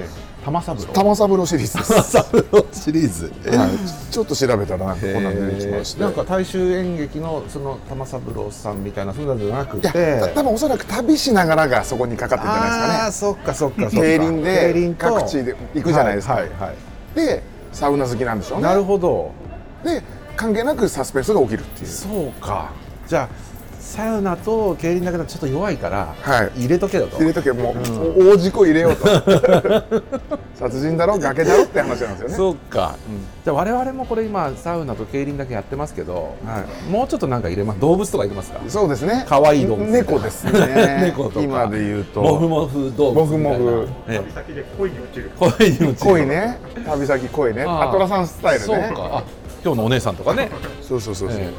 [0.47, 0.85] 玉三郎。
[0.93, 2.03] 玉三郎シリーズです。
[2.03, 3.33] 三郎シリーズ。
[3.51, 3.71] はい、
[4.13, 6.03] ちょっと調べたらなんかこんなの出てきまして。
[6.03, 9.89] なんか大衆演劇のその玉三郎さんみたいなそういうのじゃなくて。
[10.21, 12.95] た多分おそらく旅しながらがそこにかかってるんじゃないですかね。
[12.95, 13.97] あーそっかそっかそっか。
[13.97, 15.07] 競輪で競輪と。
[15.15, 16.35] 各地で行くじゃないですか。
[16.35, 16.75] はいはいはい。
[17.17, 18.65] でサウナ好きなんでしょうね。
[18.65, 19.33] なるほど。
[19.83, 20.01] で
[20.37, 21.89] 関係なくサスペンスが起きるっていう。
[21.89, 22.71] そうか。
[23.09, 23.29] じゃあ
[23.87, 26.61] サウナと競輪だけだとちょっと弱いから、はい。
[26.63, 27.19] 入れとけよと。
[27.19, 29.07] 入れとけもう、大事故入れようと。
[30.57, 31.19] 殺人だろ？
[31.19, 31.63] 崖だろ？
[31.63, 32.35] って話なんですよね。
[32.35, 32.97] そうか、
[33.45, 36.91] じゃあ我々もこれ今サウナと競輪だけやってますけど、はい。
[36.91, 37.81] もうちょっとなんか入れます？
[37.81, 38.61] 動物とか入れますか？
[38.69, 39.25] そうですね。
[39.29, 41.03] 可愛い動物猫ですね。
[41.15, 41.41] 猫とか。
[41.43, 42.23] 今で言うと。
[42.23, 43.89] モフモフ動物モフモフ。
[44.09, 45.31] え旅先で恋に落ちる。
[45.35, 45.95] え恋に落ちる。
[46.11, 46.59] 恋ね。
[46.85, 47.65] 旅先恋ね。
[47.65, 48.67] アトラさんスタイルね。
[48.67, 49.19] そうか。
[49.19, 49.23] あ
[49.65, 50.49] 今日のお姉さんとかね、
[50.81, 51.39] そうそうそうそう。
[51.41, 51.51] え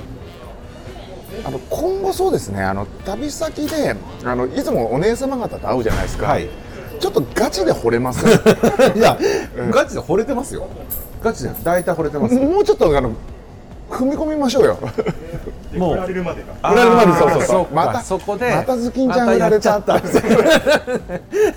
[1.45, 2.63] あの今後そうですね。
[2.63, 6.27] あの旅先であのいつもお姉様方と会うじゃないですか。
[6.27, 6.47] はい
[6.99, 8.25] ちょっとガチで惚れます？
[8.27, 8.31] え
[8.97, 9.15] いや、
[9.69, 10.67] ガチで惚れてますよ
[11.21, 13.11] ガチで大体惚れてますもうちょっとあの
[13.87, 14.79] 踏み込みましょうよ。
[15.71, 19.91] でもう振られるまで振られるまでそうそうそうかまたそこでまたズキンちゃん振られたって。
[19.91, 20.21] またやっ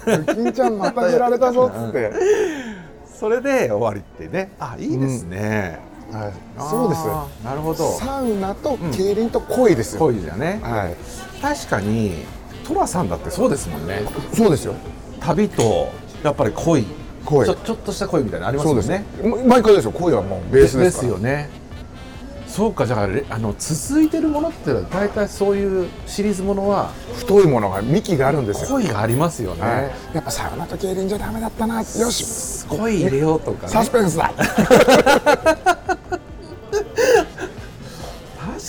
[0.04, 2.12] ちゃズキンちゃんまた振られたぞっつって。
[3.18, 5.78] それで終わりってねあいいですね、
[6.12, 6.32] はい。
[6.58, 7.44] そうです。
[7.44, 10.00] なるほどサウナと競輪と恋ですよ。
[10.00, 10.96] 恋じゃね、はい。
[11.40, 12.24] 確かに
[12.66, 14.74] 寅さんだってそうですもんねそうですよ。
[15.20, 15.92] 旅と
[16.22, 16.84] やっぱり恋
[17.24, 18.90] 恋ちょちょっとした恋みたいなのありますそうです
[19.22, 19.92] もんね毎回ですよ。
[19.92, 21.06] 恋はもうベースです。
[21.06, 21.50] よね
[22.60, 28.76] そうかじゃあレあの続いてるものってのは大体そういうシリーズものは太いものが幹があるんですよ。
[28.76, 31.78] 恋がありますよね、はい、やっぱサウナと競輪じゃダメだったな。
[31.78, 32.22] よし。
[32.22, 34.30] すごい入れようとか、ね、サスペンスだ。
[34.36, 34.50] 確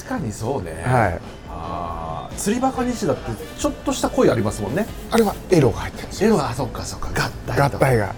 [0.08, 1.20] かにそうね、はい。
[1.50, 4.88] あー釣りバカ西だってちょっとした恋ありますもんね。
[5.12, 6.30] あれはエロが入ってるんですよ。
[6.30, 7.10] エロがあそっかそっか。
[7.10, 7.76] 合体と。
[7.76, 8.16] 合体が。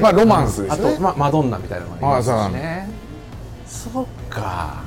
[0.00, 2.50] まあロマンスであと、すね、ま、マドンナみたいなのもありますあそう。
[2.50, 3.03] しね
[3.74, 4.82] そっか。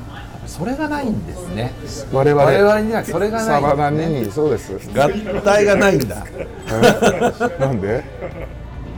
[0.47, 1.73] それがないんですね。
[2.13, 2.43] 我々。
[2.43, 3.61] 我々にはそれがない。
[3.61, 4.73] サバナんですねにそうです。
[4.95, 5.09] 合
[5.41, 6.25] 体がないんだ。
[6.69, 8.03] え なんで？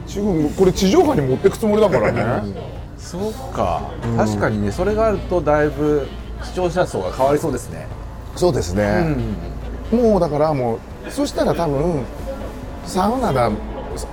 [0.08, 2.54] 中国これ地上波に持ってくつもりだからね。
[2.98, 6.08] そうか、確かにねそれがあるとだいぶ
[6.44, 7.88] 視聴者層が変わりそうですね。
[8.36, 9.16] そうですね、
[9.92, 12.04] もうだからもうそしたら多分
[12.86, 13.52] サウナだ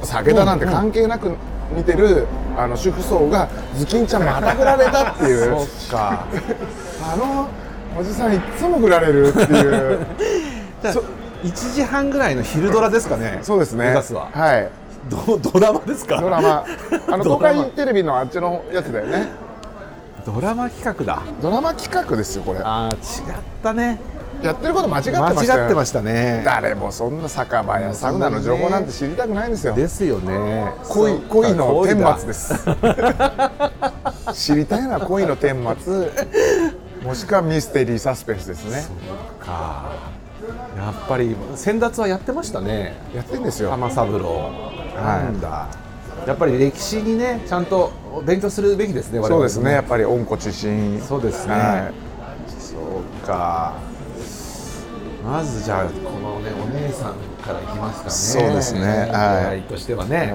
[0.02, 1.32] 酒だなんて関係なく
[1.74, 2.26] 見てる、
[2.56, 5.58] あの主婦層がズキンちゃんまた振られたっていう。
[5.66, 6.24] そっか。
[7.12, 7.48] あの
[7.98, 10.06] おじさんいつも振られるっていう。
[10.82, 10.94] じゃあ
[11.44, 13.94] 1時半ぐらいの昼ドラですかねそうですね。
[13.94, 14.28] は。
[14.32, 14.68] はい。
[15.08, 16.20] ドドラマですか？
[16.20, 16.64] ドラマ。
[17.08, 19.28] あのドラマ公開テレビのあっちのやつだよね。
[20.24, 21.22] ドラマ企画だ。
[21.40, 22.60] ドラマ企画ですよこれ。
[22.64, 24.00] あー違ったね
[24.42, 25.62] やってること間違ってま間したよ。
[25.62, 26.42] 違ってましたね。
[26.44, 29.74] 誰もそんな酒場やサウナの情報なんて知りたくないんですよ。
[29.74, 30.72] ですよね。
[30.88, 32.54] 恋恋の顛末です。
[34.34, 36.10] 知りたいのは恋の顛末。
[37.04, 38.84] もしくはミステリーサスペンスですね。
[39.40, 39.90] か。
[40.76, 42.96] やっぱり先達はやってましたね。
[43.14, 43.70] やってんですよ。
[43.70, 44.50] 玉三郎。
[44.96, 45.24] はい。
[45.24, 45.68] なんだ。
[46.26, 47.92] やっぱり歴史にねちゃんと
[48.24, 49.72] 勉強するべきですね我々もそうですね。
[49.72, 51.00] やっぱり温故知新。
[51.00, 51.92] そうですね、は
[52.58, 53.74] そうか
[55.26, 57.98] まずじゃあこのねお姉さんからいきます
[58.36, 58.46] かね。
[58.46, 58.80] そうですね。
[58.80, 59.46] はい。
[59.46, 60.32] はいとしてはね、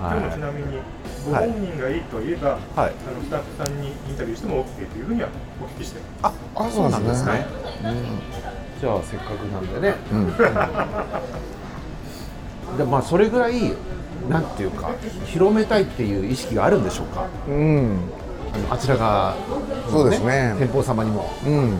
[0.00, 0.78] 今日もちはなみに
[1.26, 2.60] ご本人がいいと言えば、はい。
[2.74, 5.28] あのスタッフさんにインタビューしても OK というふうには
[5.62, 7.44] お聞きしてますああそうなんですね。
[8.80, 9.94] じゃあせっかくなんでね、
[12.78, 13.74] でまあそれぐらい
[14.30, 14.90] なんていうか
[15.26, 17.26] 広めたいっていう意識があるんでしょうか？
[17.46, 17.98] うん。
[18.54, 19.36] あのあちらが
[19.90, 20.54] そうですね。
[20.58, 21.30] 店舗様にも。
[21.44, 21.78] うん、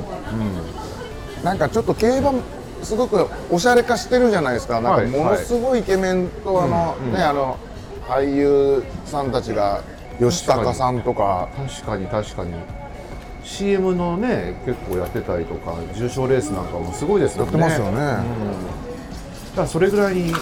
[1.44, 2.32] なんかちょっと競馬
[2.82, 4.80] すごくおしゃれ化してるじゃないですか。
[4.80, 5.10] なんはい。
[5.10, 7.58] かものすごいイケメンとあの、ねあの
[8.08, 9.82] 俳優さんたちが
[10.18, 11.48] 吉高さんとか。
[11.56, 12.54] 確かに確かに。
[13.42, 17.58] CM のね結構やってたりとか重賞レースなんかもすごいですよね。
[17.58, 18.22] やってますよね、だか
[19.62, 20.32] らそれぐらいに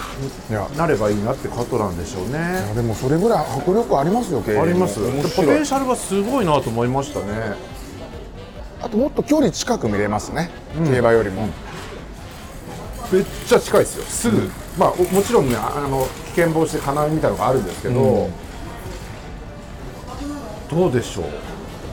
[0.51, 0.67] や。
[0.77, 2.37] なればいいなってことなんでしょうね。
[2.65, 4.99] いやでもそれぐらい迫力ありますよあります。
[4.99, 7.25] 面ポテンシャルがすごいなと思いましたね
[8.81, 10.49] あともっと距離近く見れますね、
[10.85, 11.47] 競馬よりも、
[13.11, 14.03] めっちゃ近いですよ。
[14.05, 18.29] すぐ、まあおもちろんねああの危険防止で金網みたいなのがあるんですけど、
[20.69, 21.25] どうでしょう。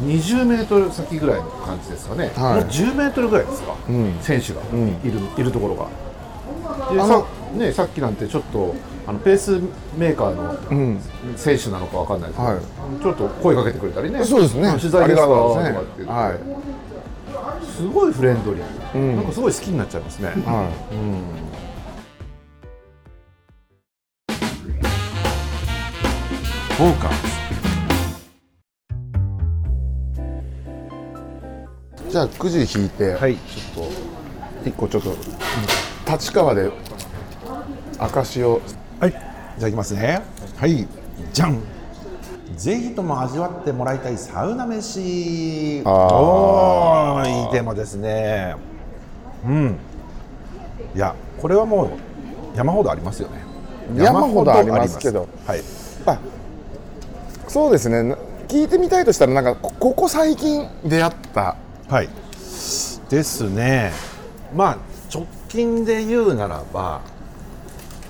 [0.05, 2.55] 20メートル先ぐらいの感じですかね、はい。
[2.57, 4.18] もう10メートルぐらいですか、ん。
[4.20, 4.61] 選手が。
[5.03, 5.88] いる,、いるところが
[7.55, 8.75] ね、さっきなんてちょっと
[9.07, 9.61] あのペース
[9.97, 10.53] メーカーの
[10.95, 11.01] ん。
[11.37, 12.61] 選手なのかわかんないですけど、はい。
[13.03, 14.25] ちょっと声かけてくれたりね。
[14.25, 14.71] そうですね。
[14.79, 15.27] 取材ですか？
[15.27, 16.39] とかって言って、はい
[17.77, 19.17] すごいフレンドリー、ん。
[19.17, 20.71] なんかすごい好きになっちゃいますね、は
[26.77, 27.11] フォーカ
[32.09, 33.37] い、じゃあくじ引いて、はい。
[33.37, 33.87] ちょっ
[34.65, 35.15] 一個ちょっと
[36.11, 36.71] 立川で
[37.99, 38.61] 証を。
[39.01, 39.11] とはい。
[39.59, 40.23] じゃあいきますね。
[40.57, 40.87] はい。
[41.33, 41.61] じゃん。
[42.57, 45.83] ぜひとも味わってもらいたいサウナ飯。
[45.85, 46.15] あー。
[46.15, 48.57] おーいいテーマですね。
[49.45, 49.79] うん。
[50.95, 51.89] いやこれはもう
[52.57, 53.45] 山ほどありますよね。
[53.95, 55.29] 山ほどありますけど。
[55.47, 55.61] はい。
[56.07, 56.19] あ
[57.49, 58.03] そうですね。
[58.03, 58.17] な
[58.49, 61.57] 聞いてみたいとしたらなんかこここ最近出会った。
[61.89, 62.09] はい。
[63.11, 63.93] ですね。
[64.55, 64.79] まあ
[65.13, 67.01] 直近で言うならば、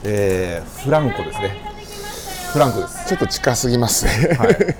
[0.05, 1.57] えーフランコですね。
[2.53, 3.07] フランコです。
[3.09, 4.49] ちょっと近すぎますね、はい。
[4.49, 4.77] いいぐらい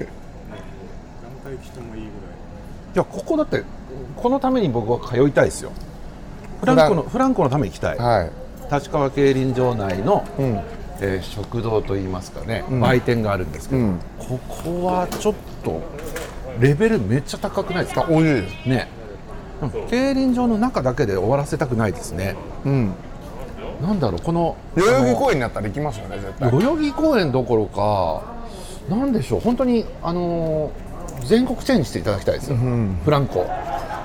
[2.03, 2.07] い
[2.95, 3.63] やここだって
[4.17, 5.73] このために僕は通いたいですよ。
[6.61, 8.31] フランコのフランコのために行きたい、はい。
[8.73, 10.61] 立川競輪場内の、うん。
[11.01, 12.81] えー食堂といいますかね、ん。
[12.81, 13.99] 売店があるんですけど、うん。
[14.19, 15.83] ここはちょっと
[16.59, 18.07] レベルめっちゃ高くないですか？
[18.09, 18.69] おいしいです。
[18.69, 18.89] ね。
[19.91, 22.37] 競輪場の中だけで終わらせたくないですね。
[22.65, 22.95] うん
[23.83, 26.51] なんだろうこの代々木公園になったら行きますよね絶対。
[26.51, 28.23] 代々木公園どころか
[28.89, 30.87] なんでしょう本当にあのー
[31.25, 33.47] 全国チェーンにしていただきたいですよ、んフランコ。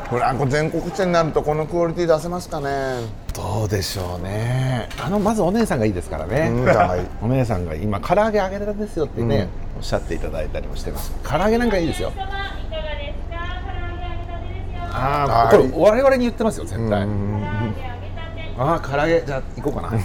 [0.10, 3.02] フランコ全国チェーンになるとこのクオリティ出せますかね。
[3.36, 4.88] どうでしょうね。
[5.00, 11.12] あのまずお姉さんがいいですからね、うんはい お姉さんが今唐揚げ揚げたんですよってね、おっしゃっていただいたりもしてます。
[11.24, 12.12] 唐揚げなんかいいですよ。
[14.94, 15.70] ああはい。
[15.70, 17.42] これ我々に言ってますよ絶対、うん
[18.62, 19.26] ああ唐揚げ。
[19.26, 19.92] じゃあ行こうかな。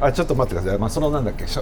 [0.00, 1.44] あちょっと待ってください、まあ、そのなんだっけ。
[1.46, 1.60] サ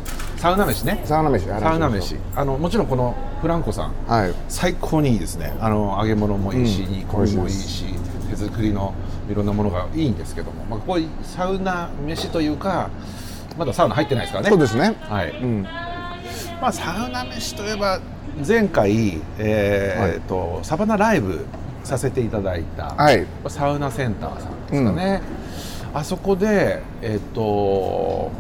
[0.51, 1.01] ウナ飯ね。
[1.05, 2.17] サウナ飯サウナ飯。
[2.35, 3.93] あのもちろんこのフランコさん。
[4.07, 4.35] はい。
[4.49, 5.55] 最高にいいですね。
[5.61, 6.93] あの揚げ物もいいし、うん。
[6.93, 7.87] 煮込みもいいし
[8.29, 8.93] 手作りの
[9.31, 12.91] いろんなものがいいんですけども、まあ、こういうサウナ飯というか
[13.57, 14.51] まだサウナ入ってないですからね。
[14.51, 14.97] そうですね。
[15.09, 15.31] はい。
[15.31, 15.63] うん。
[16.61, 18.01] まあ、サウナ飯といえば
[18.47, 21.47] 前回、えーとサバナライブ
[21.85, 23.27] させていただいた、はい。
[23.49, 25.21] サウナセンターさんですかね、
[25.95, 28.31] あそこでえっ、と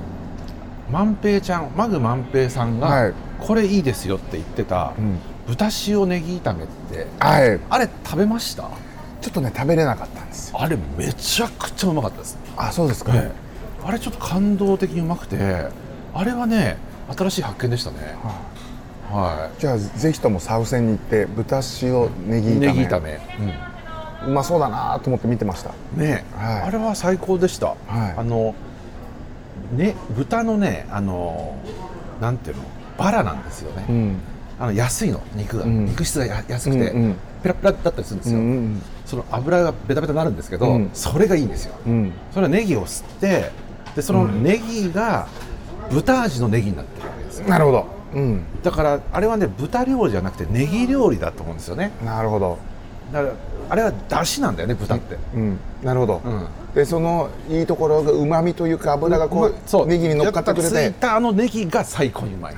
[0.90, 3.12] 万平ちゃんマグ万平さんが、はい。
[3.40, 5.18] これいいですよって言ってた、うん。
[5.46, 7.60] 豚塩ネギ炒めってはい。
[7.70, 8.62] あれ食べました？
[9.20, 10.60] ちょっとね食べれなかったんですよ。
[10.60, 13.46] あれめちゃくちゃうまかったです、あそうですか、ええ
[13.84, 15.36] あれちょっと感動的にうまくて
[16.12, 16.76] あれはね
[17.16, 17.98] 新しい発見でしたね。
[19.08, 23.20] はじゃあぜひともサウセンに行って豚塩ネギい炒めネギ炒め、
[24.24, 25.72] うまそうだなと思って見てました。
[25.96, 26.62] ね、はい。
[26.62, 28.14] あれは最高でした、はい。
[28.16, 28.54] あの
[29.76, 31.56] ね豚のねあの
[32.20, 32.62] なんていうの？
[32.96, 34.16] バラなんですよね、ん。
[34.58, 35.20] あの安いの。
[35.34, 35.84] 肉が、うん。
[35.84, 37.16] 肉質がや安くて、うんうん。
[37.42, 40.90] ペラペラだったりするんですよ、うんその油がベタベタになるんですけど、うん。
[40.94, 42.12] それがいいんですよ、うん。
[42.32, 43.50] それはネギを吸って
[43.94, 45.28] でそのネギが
[45.90, 47.48] 豚味のネギになってるわけですよ。
[47.48, 47.86] なるほど。
[48.14, 48.44] うん。
[48.62, 51.92] だからあれはね豚料理じゃなくてネギ料理だと思うんですよね。
[52.04, 52.58] なるほど
[53.12, 53.34] だから
[53.68, 55.58] あれは出汁なんだよね豚って、うん。
[55.82, 56.48] なるほど、うん。
[56.74, 62.54] でそのいいところがうまみというか油がこうネギに乗っかってくれやてついたあのネギが最高にうまい、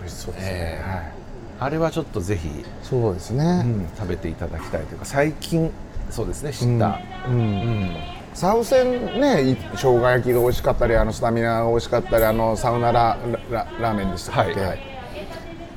[0.00, 1.12] 美味しそうですええはい。
[1.58, 2.50] あれはちょっとぜひ、
[2.82, 5.70] そうですね、うん食べていただきたいというか最近
[6.10, 7.34] そうですね知った、うん。
[7.34, 7.96] うん。
[8.34, 13.16] サウセンねい生姜焼きが美味しかったりあのスタミナが美味しかったりあのサウナラ
[13.50, 14.76] ラララーメンでしたっけ、はいはい。
[14.76, 14.82] って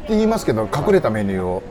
[0.09, 1.63] 言いますけど隠れたメニューを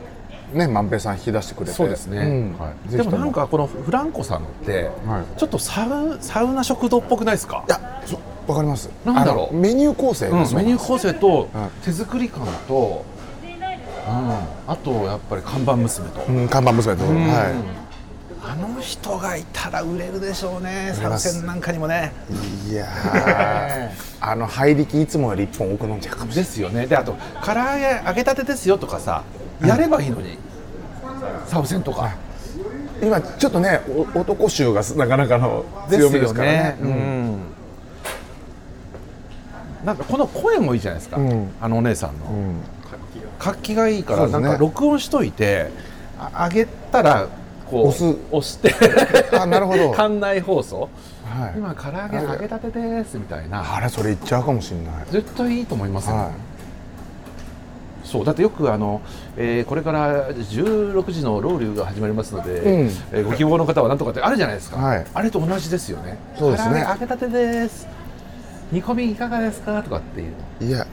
[0.53, 1.73] ね万平さん引き出してくれて。
[1.73, 2.59] そうですね、うん。
[2.59, 5.39] はい、でもなんかこのフランコさんのって、はい。
[5.39, 7.65] ちょっとサウサウナ食堂っぽくないですか？
[7.67, 8.89] いやそわかります。
[9.05, 9.55] なんだろう。
[9.55, 11.85] メニュー構成うんメニュー構成とはい。
[11.85, 13.05] 手作り感と、
[13.45, 14.33] うん、
[14.67, 17.27] あとやっぱり看板娘と、うん看板娘と、うん。
[17.27, 17.79] は
[18.41, 22.13] あの人がいたら売れるでしょうね参戦なんかにもね。
[22.67, 23.91] いいやー。
[24.21, 26.87] あの入力いつもより一本多く飲んじゃうかもしれですよね。
[26.87, 29.23] であと唐揚げ揚げたてですよとかさ
[29.67, 30.39] やればいいのに、
[31.47, 32.15] サウセンとか、
[33.03, 33.81] 今ちょっとね
[34.15, 36.77] お男衆がなかなかの強めですからね。
[36.81, 36.93] ううん。
[36.93, 37.39] ん。
[39.85, 41.51] なんかこの声もいいじゃないですか、うん。
[41.61, 42.61] あのお姉さんの、うん。
[43.39, 45.71] 活気がいいから、なんか録音しといて
[46.19, 47.29] あ上げたら
[47.71, 48.17] こう押す。
[48.31, 48.75] 押して。
[49.37, 49.91] あなるほど。
[49.95, 50.89] 館内放送。
[51.25, 51.55] はい。
[51.57, 53.77] 今唐揚げ揚げたてですみたいな。
[53.77, 55.07] あれそれ言っちゃうかもしれない。
[55.11, 56.31] 絶対いいと思いますよ、は
[58.11, 59.03] そうだってよくあの、
[59.37, 62.91] えーこれから16時のロウリュが始まりますので、うん。
[63.13, 65.07] えーご希望の方はなんとかってあるじゃないですか、はい。
[65.13, 66.19] あれと同じですよね。
[66.39, 66.83] そうですね。
[66.85, 67.87] 唐揚げたてです。
[68.73, 69.83] 煮込みいかがですか？
[69.83, 70.33] とかっていう。
[70.61, 70.87] いいや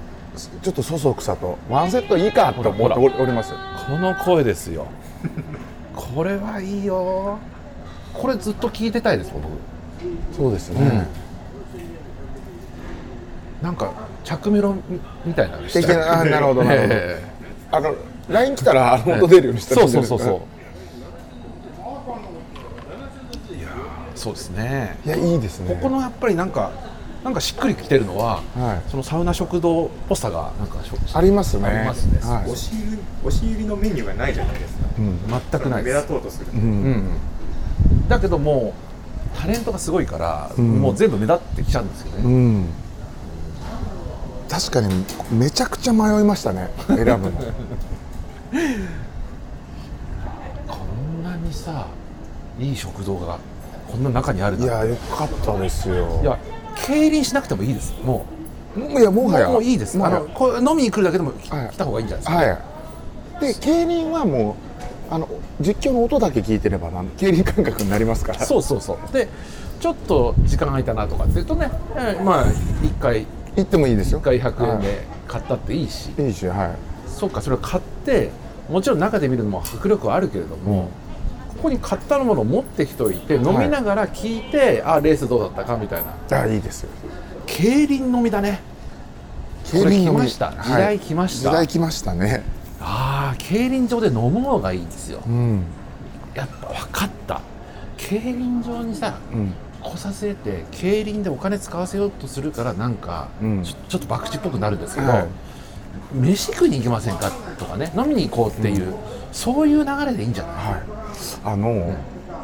[0.61, 3.53] ちょっとそそくさとワンセットいいかと思っております。
[3.87, 4.87] この声ですよ。
[5.95, 7.37] これはいいよ。
[8.13, 9.45] これずっと聞いてたいです僕。
[10.35, 11.07] そうですね、
[13.61, 13.91] なんか
[14.25, 15.63] 着メロみみたいなの
[16.11, 16.93] あなるほどなるほど。
[16.93, 17.23] え
[17.71, 17.95] あの
[18.27, 20.41] LINE 来たらあの本出るようにしたそうそうそうそう。
[24.15, 24.97] そうですね。
[25.05, 25.75] いやいいですね。
[25.75, 26.71] ここのやっぱりなんか
[27.23, 28.89] なんかしっくりきてるのは、はい。
[28.89, 30.79] そのサウナ食堂っぽさがなんか
[31.13, 31.67] ありますね。
[31.67, 32.19] ありますね。
[32.19, 32.45] はい。
[32.45, 34.85] 押し入り押し入りのメニューがないじゃないですか。
[34.97, 35.19] うん
[35.51, 38.73] 全くない目です、立とうとすると、うんうん、だけども
[39.35, 40.81] うタレントがすごいから、ん。
[40.81, 42.65] もう全部目立ってきちゃうんですよね、うん
[44.49, 47.17] 確かにめちゃくちゃ迷いましたね選ぶの。
[50.67, 50.77] こ
[51.21, 51.87] んなにさ
[52.59, 53.39] いい食堂が
[53.91, 56.19] こんな中にあるいやよかったですよ。
[56.21, 56.37] いや
[56.75, 57.93] 競輪しなくてもいいです。
[58.03, 58.25] も
[58.77, 59.49] いやもうはや。
[59.49, 60.01] もういいです。
[60.01, 63.53] あのこう飲みに来るだけでも来はい来た方がいいんじゃないですか、はい。
[63.53, 65.27] で競輪はもうあの
[65.59, 68.39] 実況の音だけ聞いてればなん競輪感覚になりますから。
[68.45, 69.13] そうそうそう。
[69.13, 69.27] で
[69.79, 74.19] ちょっと時間空いたなとかっていうとね、えーまあ1回行ってもいいですよ。
[74.19, 77.09] 1回100円はで買ったっていいし、いいいしはい。
[77.09, 78.31] そうかそれを買って
[78.69, 80.89] もちろん中で見るのも迫力はあるけれども、
[81.49, 86.41] ここに買ったものを持ってきといて飲みながら聞いて、あレースどうだったかみたいな。
[86.41, 86.89] あいいですよ。
[87.45, 88.61] 競輪飲みだね。
[89.71, 90.51] これ来ました。
[90.51, 91.49] 時代来ました。
[91.49, 92.43] 時代来ましたね。
[92.81, 95.21] ああ競輪場で飲むのがいいんですよ。
[95.25, 95.63] うん。
[96.33, 97.41] やっぱ分かった。
[97.97, 99.53] 競輪場にさうん
[99.91, 103.63] 来させて競輪でお金使わせようとするからなんか、うん。
[103.63, 105.27] ちょちょっと博打っぽくなるんですけど、はい。
[106.13, 108.93] 飯食いに行きませんかとかね飲みに行こうっていう、
[109.31, 110.55] そういう流れでいいんじゃない？
[110.55, 110.83] はい。
[111.45, 111.95] あの、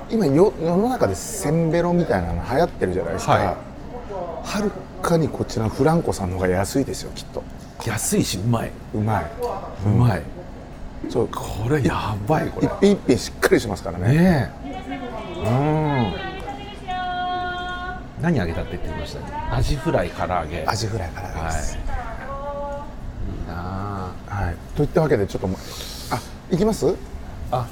[0.09, 3.57] 今よ世の中でセンベロみたいなの流行ってるじゃないですか、は
[4.43, 7.43] はるかにこちらのフランコさんの方が安いですよきっと。
[7.85, 8.71] 安いしうまい。
[8.93, 9.25] うまい、
[9.85, 10.21] うまい、
[11.09, 11.27] そう。
[11.27, 12.67] これやばいこれ。
[12.67, 14.13] 一品一品しっかりしますからね。
[14.13, 15.47] ねえ。
[15.47, 15.80] うん
[18.21, 19.25] 何あげたって言ってましたね。
[19.51, 20.63] アジフライ唐揚げ。
[20.67, 21.81] アジフライからです、はい。
[23.41, 24.55] いいなはい。
[24.75, 25.57] といったわけでちょっともう
[26.11, 26.95] あ行きます？
[27.51, 27.67] ああ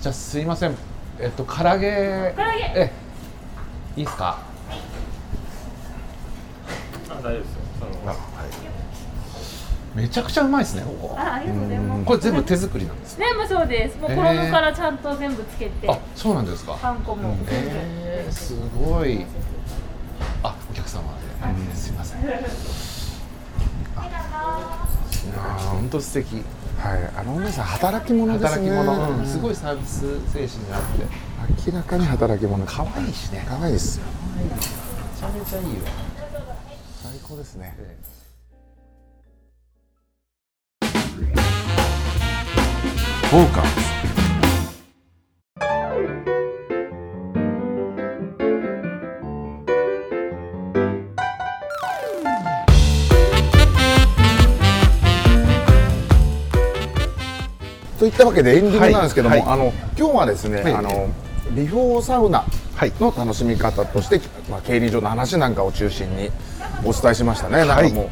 [0.00, 0.74] じゃあすいません。
[1.18, 2.32] えっと唐揚げ。
[2.36, 2.80] 唐揚げ。
[2.80, 2.92] え
[3.96, 4.38] いいですか？
[7.10, 7.60] あ大丈夫ですよ
[9.98, 11.16] めちゃくちゃうまいですねここ。
[11.18, 12.04] あありがとうございます。
[12.04, 13.98] これ全部手作りなんです全部そうです。
[13.98, 16.78] もう衣からちゃんと全部つけて、あそうなんですか。
[16.80, 17.70] パン粉も全部。
[17.72, 19.26] えー、すごい。
[20.44, 22.20] あお客様で、すいません。
[23.96, 26.44] あ本当素敵。
[26.78, 27.10] はい。
[27.16, 28.70] あのお姉さん働き者ですね。
[28.70, 30.00] 働き者、うんすごいサービス
[30.32, 30.82] 精神があっ
[31.64, 31.70] て。
[31.70, 32.64] 明らかに働き者。
[32.64, 33.44] 可愛いしね。
[33.48, 34.04] 可愛いですよ。
[34.36, 34.48] め
[35.18, 35.80] ちゃめちゃいいよ
[37.02, 37.74] 最高ですね
[41.18, 43.88] フォーカス
[57.98, 59.44] といったわけでエンディングなんですけども、はい。
[59.44, 59.52] はい。
[59.54, 60.74] あの今日はですね、はい。
[60.74, 61.08] あの
[61.50, 62.44] ビフォーサウナ
[62.76, 62.92] はい。
[63.00, 66.30] の楽しみ方として、まあ、競輪場の話なんかを中心に
[66.84, 68.08] お伝えしましたね、なんかもう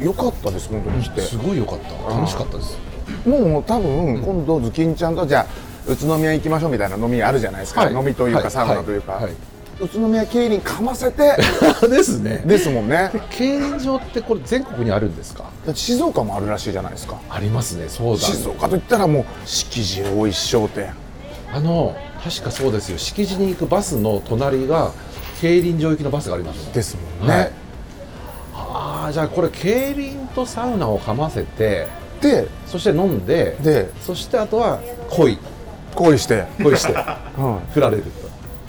[0.00, 1.20] 良かったです本当に来て。
[1.22, 2.14] すごい良かった。
[2.14, 2.78] 楽しかったです。
[3.26, 5.46] もう多分今度ズキンちゃんとじゃあ
[5.90, 7.94] 宇都宮行きましょうみたいな飲みあるじゃないですか、はい。
[7.94, 8.50] 飲みというか、はい。
[8.50, 9.20] サウナというか、
[9.80, 11.36] 宇都宮競輪かませて。
[11.88, 12.42] ですね。
[12.44, 13.10] ですもんね。
[13.30, 15.44] 競輪場ってこれ全国にあるんですか？
[15.74, 17.16] 静岡もあるらしいじゃないですか。
[17.30, 17.88] ありますね。
[17.88, 20.90] そうだ静岡といったらもう敷地大石商店。
[21.52, 21.94] あの
[22.24, 22.98] 確かそうですよ。
[22.98, 24.90] 敷地に行くバスの隣が
[25.40, 26.72] 競輪場行きのバスがあります。
[26.74, 27.52] ですもんね、はい
[29.06, 31.86] ああじゃあこれ競輪とサウナをかませて
[32.20, 34.80] でそして飲んででそしてあとは
[35.10, 35.38] 恋。
[35.94, 36.92] 恋して、恋して。
[36.92, 38.10] う ん、振られると。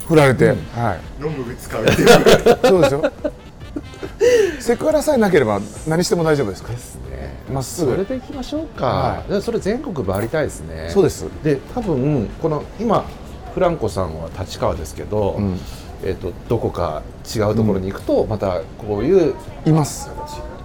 [0.08, 0.82] 振られて、うん。
[0.82, 1.00] はい。
[1.22, 2.08] 飲む使うっていう。
[2.64, 3.12] そうですよ。
[4.62, 6.70] セクハラさえなければ何しても大丈夫ですか？
[6.70, 7.36] らですね。
[7.52, 10.90] まっすそれぐでいきましょうか、はでそれ全国回りたいですね。
[10.90, 11.26] そうです。
[11.44, 13.04] で多分この今
[13.54, 15.60] フランコさんは立川ですけど、うん
[16.04, 17.02] えっとどこか
[17.36, 19.36] 違うところに行くと、またこういう
[19.66, 20.10] います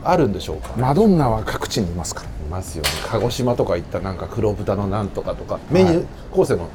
[0.04, 0.74] あるんでしょうか？
[0.76, 2.26] マドンナは各地にいますから。
[2.26, 2.90] いますよね。
[3.06, 5.58] 鹿児島とか行ったなんか黒豚のなんとかとか。
[5.70, 6.68] メニュー構成も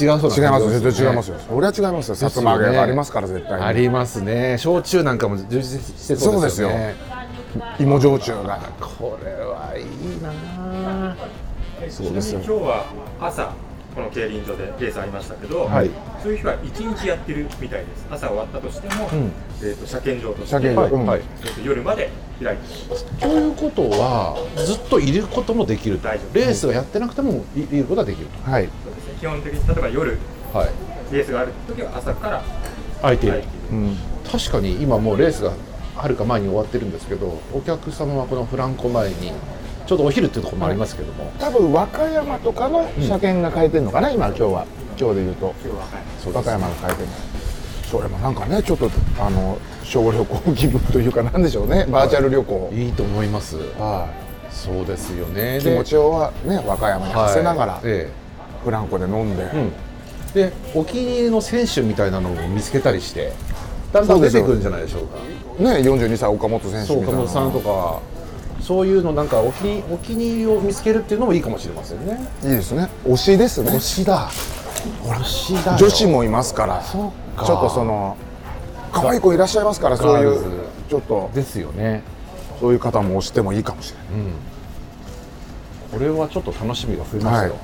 [0.00, 1.38] 違うそうな違います絶対違いますよ。
[1.38, 2.14] それは違いますよ。
[2.14, 3.64] 薩摩揚げがありますから絶対に。
[3.64, 4.58] ありますね。
[4.58, 6.94] 焼酎なんかも充実してそうですよね。
[7.80, 8.60] 芋焼酎が。
[8.80, 10.30] これはいいな
[11.10, 11.16] あ
[11.88, 12.84] ちなみに今日は
[13.20, 13.52] 朝
[13.94, 15.90] この競輪場でレースありましたけど、はい。
[16.22, 18.06] そういう日は一日やってるみたいです。
[18.10, 19.32] 朝終わったとしても、うん。
[19.62, 21.18] えー、と車検場として車検場うんはい。
[21.20, 22.10] はいえーと夜まで
[22.42, 22.64] 開いて
[23.20, 26.34] ということはずっといることもできる大丈夫。
[26.34, 28.68] レースがやってなくてもいいることはできるはい。
[28.84, 29.14] そうですね。
[29.20, 30.18] 基本的に例えば夜
[30.52, 30.70] とはい。
[31.12, 32.42] レースがある時は朝から
[33.00, 33.96] 空いている、開いている、うん。
[34.28, 35.52] 確かに今もうレースが
[35.94, 39.32] はるか前に終わってるんですけどお客様はこのフランコ前に
[39.86, 44.66] ちょうどお昼っていうところもありますけども、多分和歌山とかの車検が変えてるのかな、今今日は。
[44.98, 45.54] 今日で言うと。
[46.32, 47.08] 和歌山が変えてる
[47.90, 51.86] それもなんかねちょっとあの小旅行気分というかなんでしょうね。
[51.88, 52.70] バーチャル旅行。
[52.72, 53.56] いいと思います。
[53.78, 54.08] は
[54.50, 55.58] そうですよね。
[55.58, 57.82] い気持ちをはね和歌山に馳せながら、はい。
[57.84, 58.10] え
[58.64, 59.44] フランコで飲んで、
[60.32, 63.32] でお気に入りの選手みたいなのを見つけたりして
[63.92, 65.18] だんだん出てくるんじゃないでしょうか。
[65.62, 68.00] ね42歳岡本選手みたいな岡本さんとか
[68.64, 72.18] そういうのなんかお気にお気に入りを見つけるっていうのもいいかもしれませんね。
[72.42, 72.88] いいですね。
[73.04, 73.70] 推しですね。
[73.70, 74.28] 推しだ。
[75.04, 75.76] 推しだよ。
[75.78, 76.82] 女子もいますから。
[76.82, 78.16] ちそょっとその
[78.90, 80.40] 可愛い子いらっしゃいますからそういう
[80.88, 81.30] ちょっと。
[81.34, 82.02] ですよね。
[82.58, 84.32] そういう方も推してもいいかもしれない。
[85.92, 87.56] これはちょっと楽しみが増えましたよ、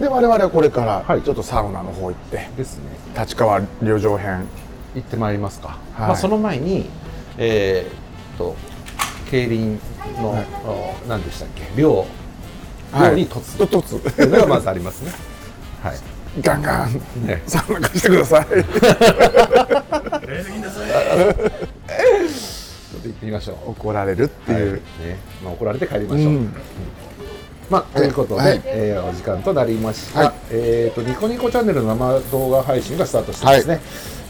[0.00, 1.18] で我々はこれかはい。
[1.18, 2.84] らちょっとサウナの方行ってですね。
[3.16, 4.46] 立川旅情編。
[4.94, 6.08] 行ってまいりますか、はい。
[6.08, 6.90] まあ、その前に
[7.38, 8.54] えーっと
[9.30, 9.78] 競輪
[10.18, 10.46] の、はい。
[10.64, 11.62] あ何でしたっけ？
[11.80, 12.06] 寮
[12.94, 15.12] 寮に突と突っていうのがまずありますね。
[15.82, 15.98] はい。
[16.40, 16.92] ガンガン。
[17.26, 17.42] ね。
[17.46, 18.46] サウナ貸してください。
[18.48, 18.58] ちょ
[22.98, 23.70] っと行ってみましょう。
[23.70, 24.62] 怒られるってはい。
[24.62, 24.80] いう、ね。
[25.42, 26.52] まあ、怒られて帰りましょう、うん
[27.70, 28.62] まあ、ということで、はい。
[28.64, 30.34] えーお時間となりました、はい。
[30.50, 33.80] えー、とニコニコチャンネルの生動画配信がスタートしてますね、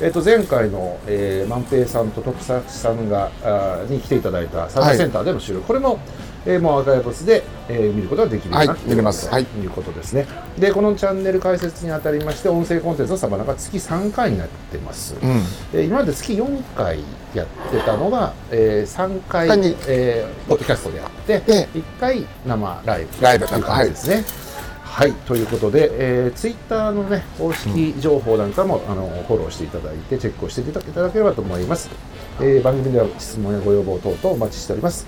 [0.00, 5.98] えー、と前回の、えー、万平さんと徳崎さんがあーに来ていただいたサービスセンターでの収録、これも、
[6.46, 9.28] えー、もうアーカイブスで、えー見ることができるようになっているはい見れます。
[9.28, 9.46] はい。
[9.46, 10.26] ということですね。
[10.58, 15.30] でこのチャンネル開設にあたりまして音声コンテンツのサバナが月3回になってます、うん。
[15.72, 17.00] えー今まで月4回
[17.34, 19.48] やってたのが、えー、3回、
[19.88, 23.22] えーポッドキャストでやってで1回生ライブ。
[23.22, 24.24] ライブという感じですね。
[24.94, 31.90] はい、ということで、えー、ツイッターのね公式情報なんかも、あのフォローしていただいてチェックをしていただければと思います、
[32.40, 35.04] えー番組では質問やご要望等々お待ちしております、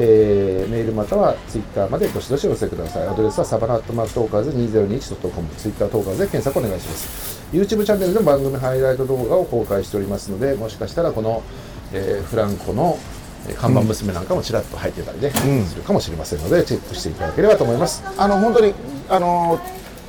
[0.00, 3.08] えーメールまたはツイッターまでどしどしお寄せください。
[3.08, 7.40] アドレスはサバナットマークトーカーズ 2021.com ツイッタートーカーズで検索お願いします。
[7.52, 11.42] YouTube チャンネルでも番組ハイライト動画を公開しておりますのでもしかしたらこの、
[11.92, 12.96] えーフランコの
[13.48, 15.64] えー看板娘なんかもちらっと入ってたりね、うん。
[15.64, 18.04] するかもしれませんのでチェックしていただければと思います。
[18.16, 18.74] あの本当に
[19.08, 19.58] あの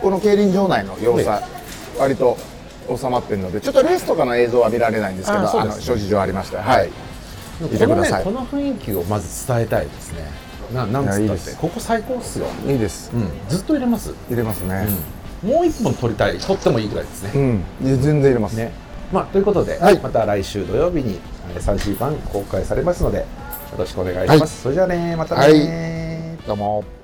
[0.02, 1.42] この競輪場内の様子は
[1.98, 2.38] 割と
[2.96, 5.70] 収まってるのでちょっとレースとかの映像は見られないんですけどあね。
[5.72, 6.90] の諸事情ありましてはい
[7.68, 8.26] こ見てください。
[8.26, 10.26] のね、この雰囲気をまず伝えたいですね。
[10.74, 13.12] ななんつったってここ最高っすよ、いいです。
[13.14, 14.88] うん、ずっと入れます、入れますね。
[15.44, 18.54] もう一本取りたい取ってもいいぐらいですね、うん、全然入れます。
[18.54, 18.72] ね。
[19.12, 19.98] まあ、ということで、はい。
[20.00, 21.20] また来週土曜日に
[21.56, 23.26] えー3シー版公開されますのでよ
[23.78, 26.99] ろしくお願いします、それじゃあねまたね、どうも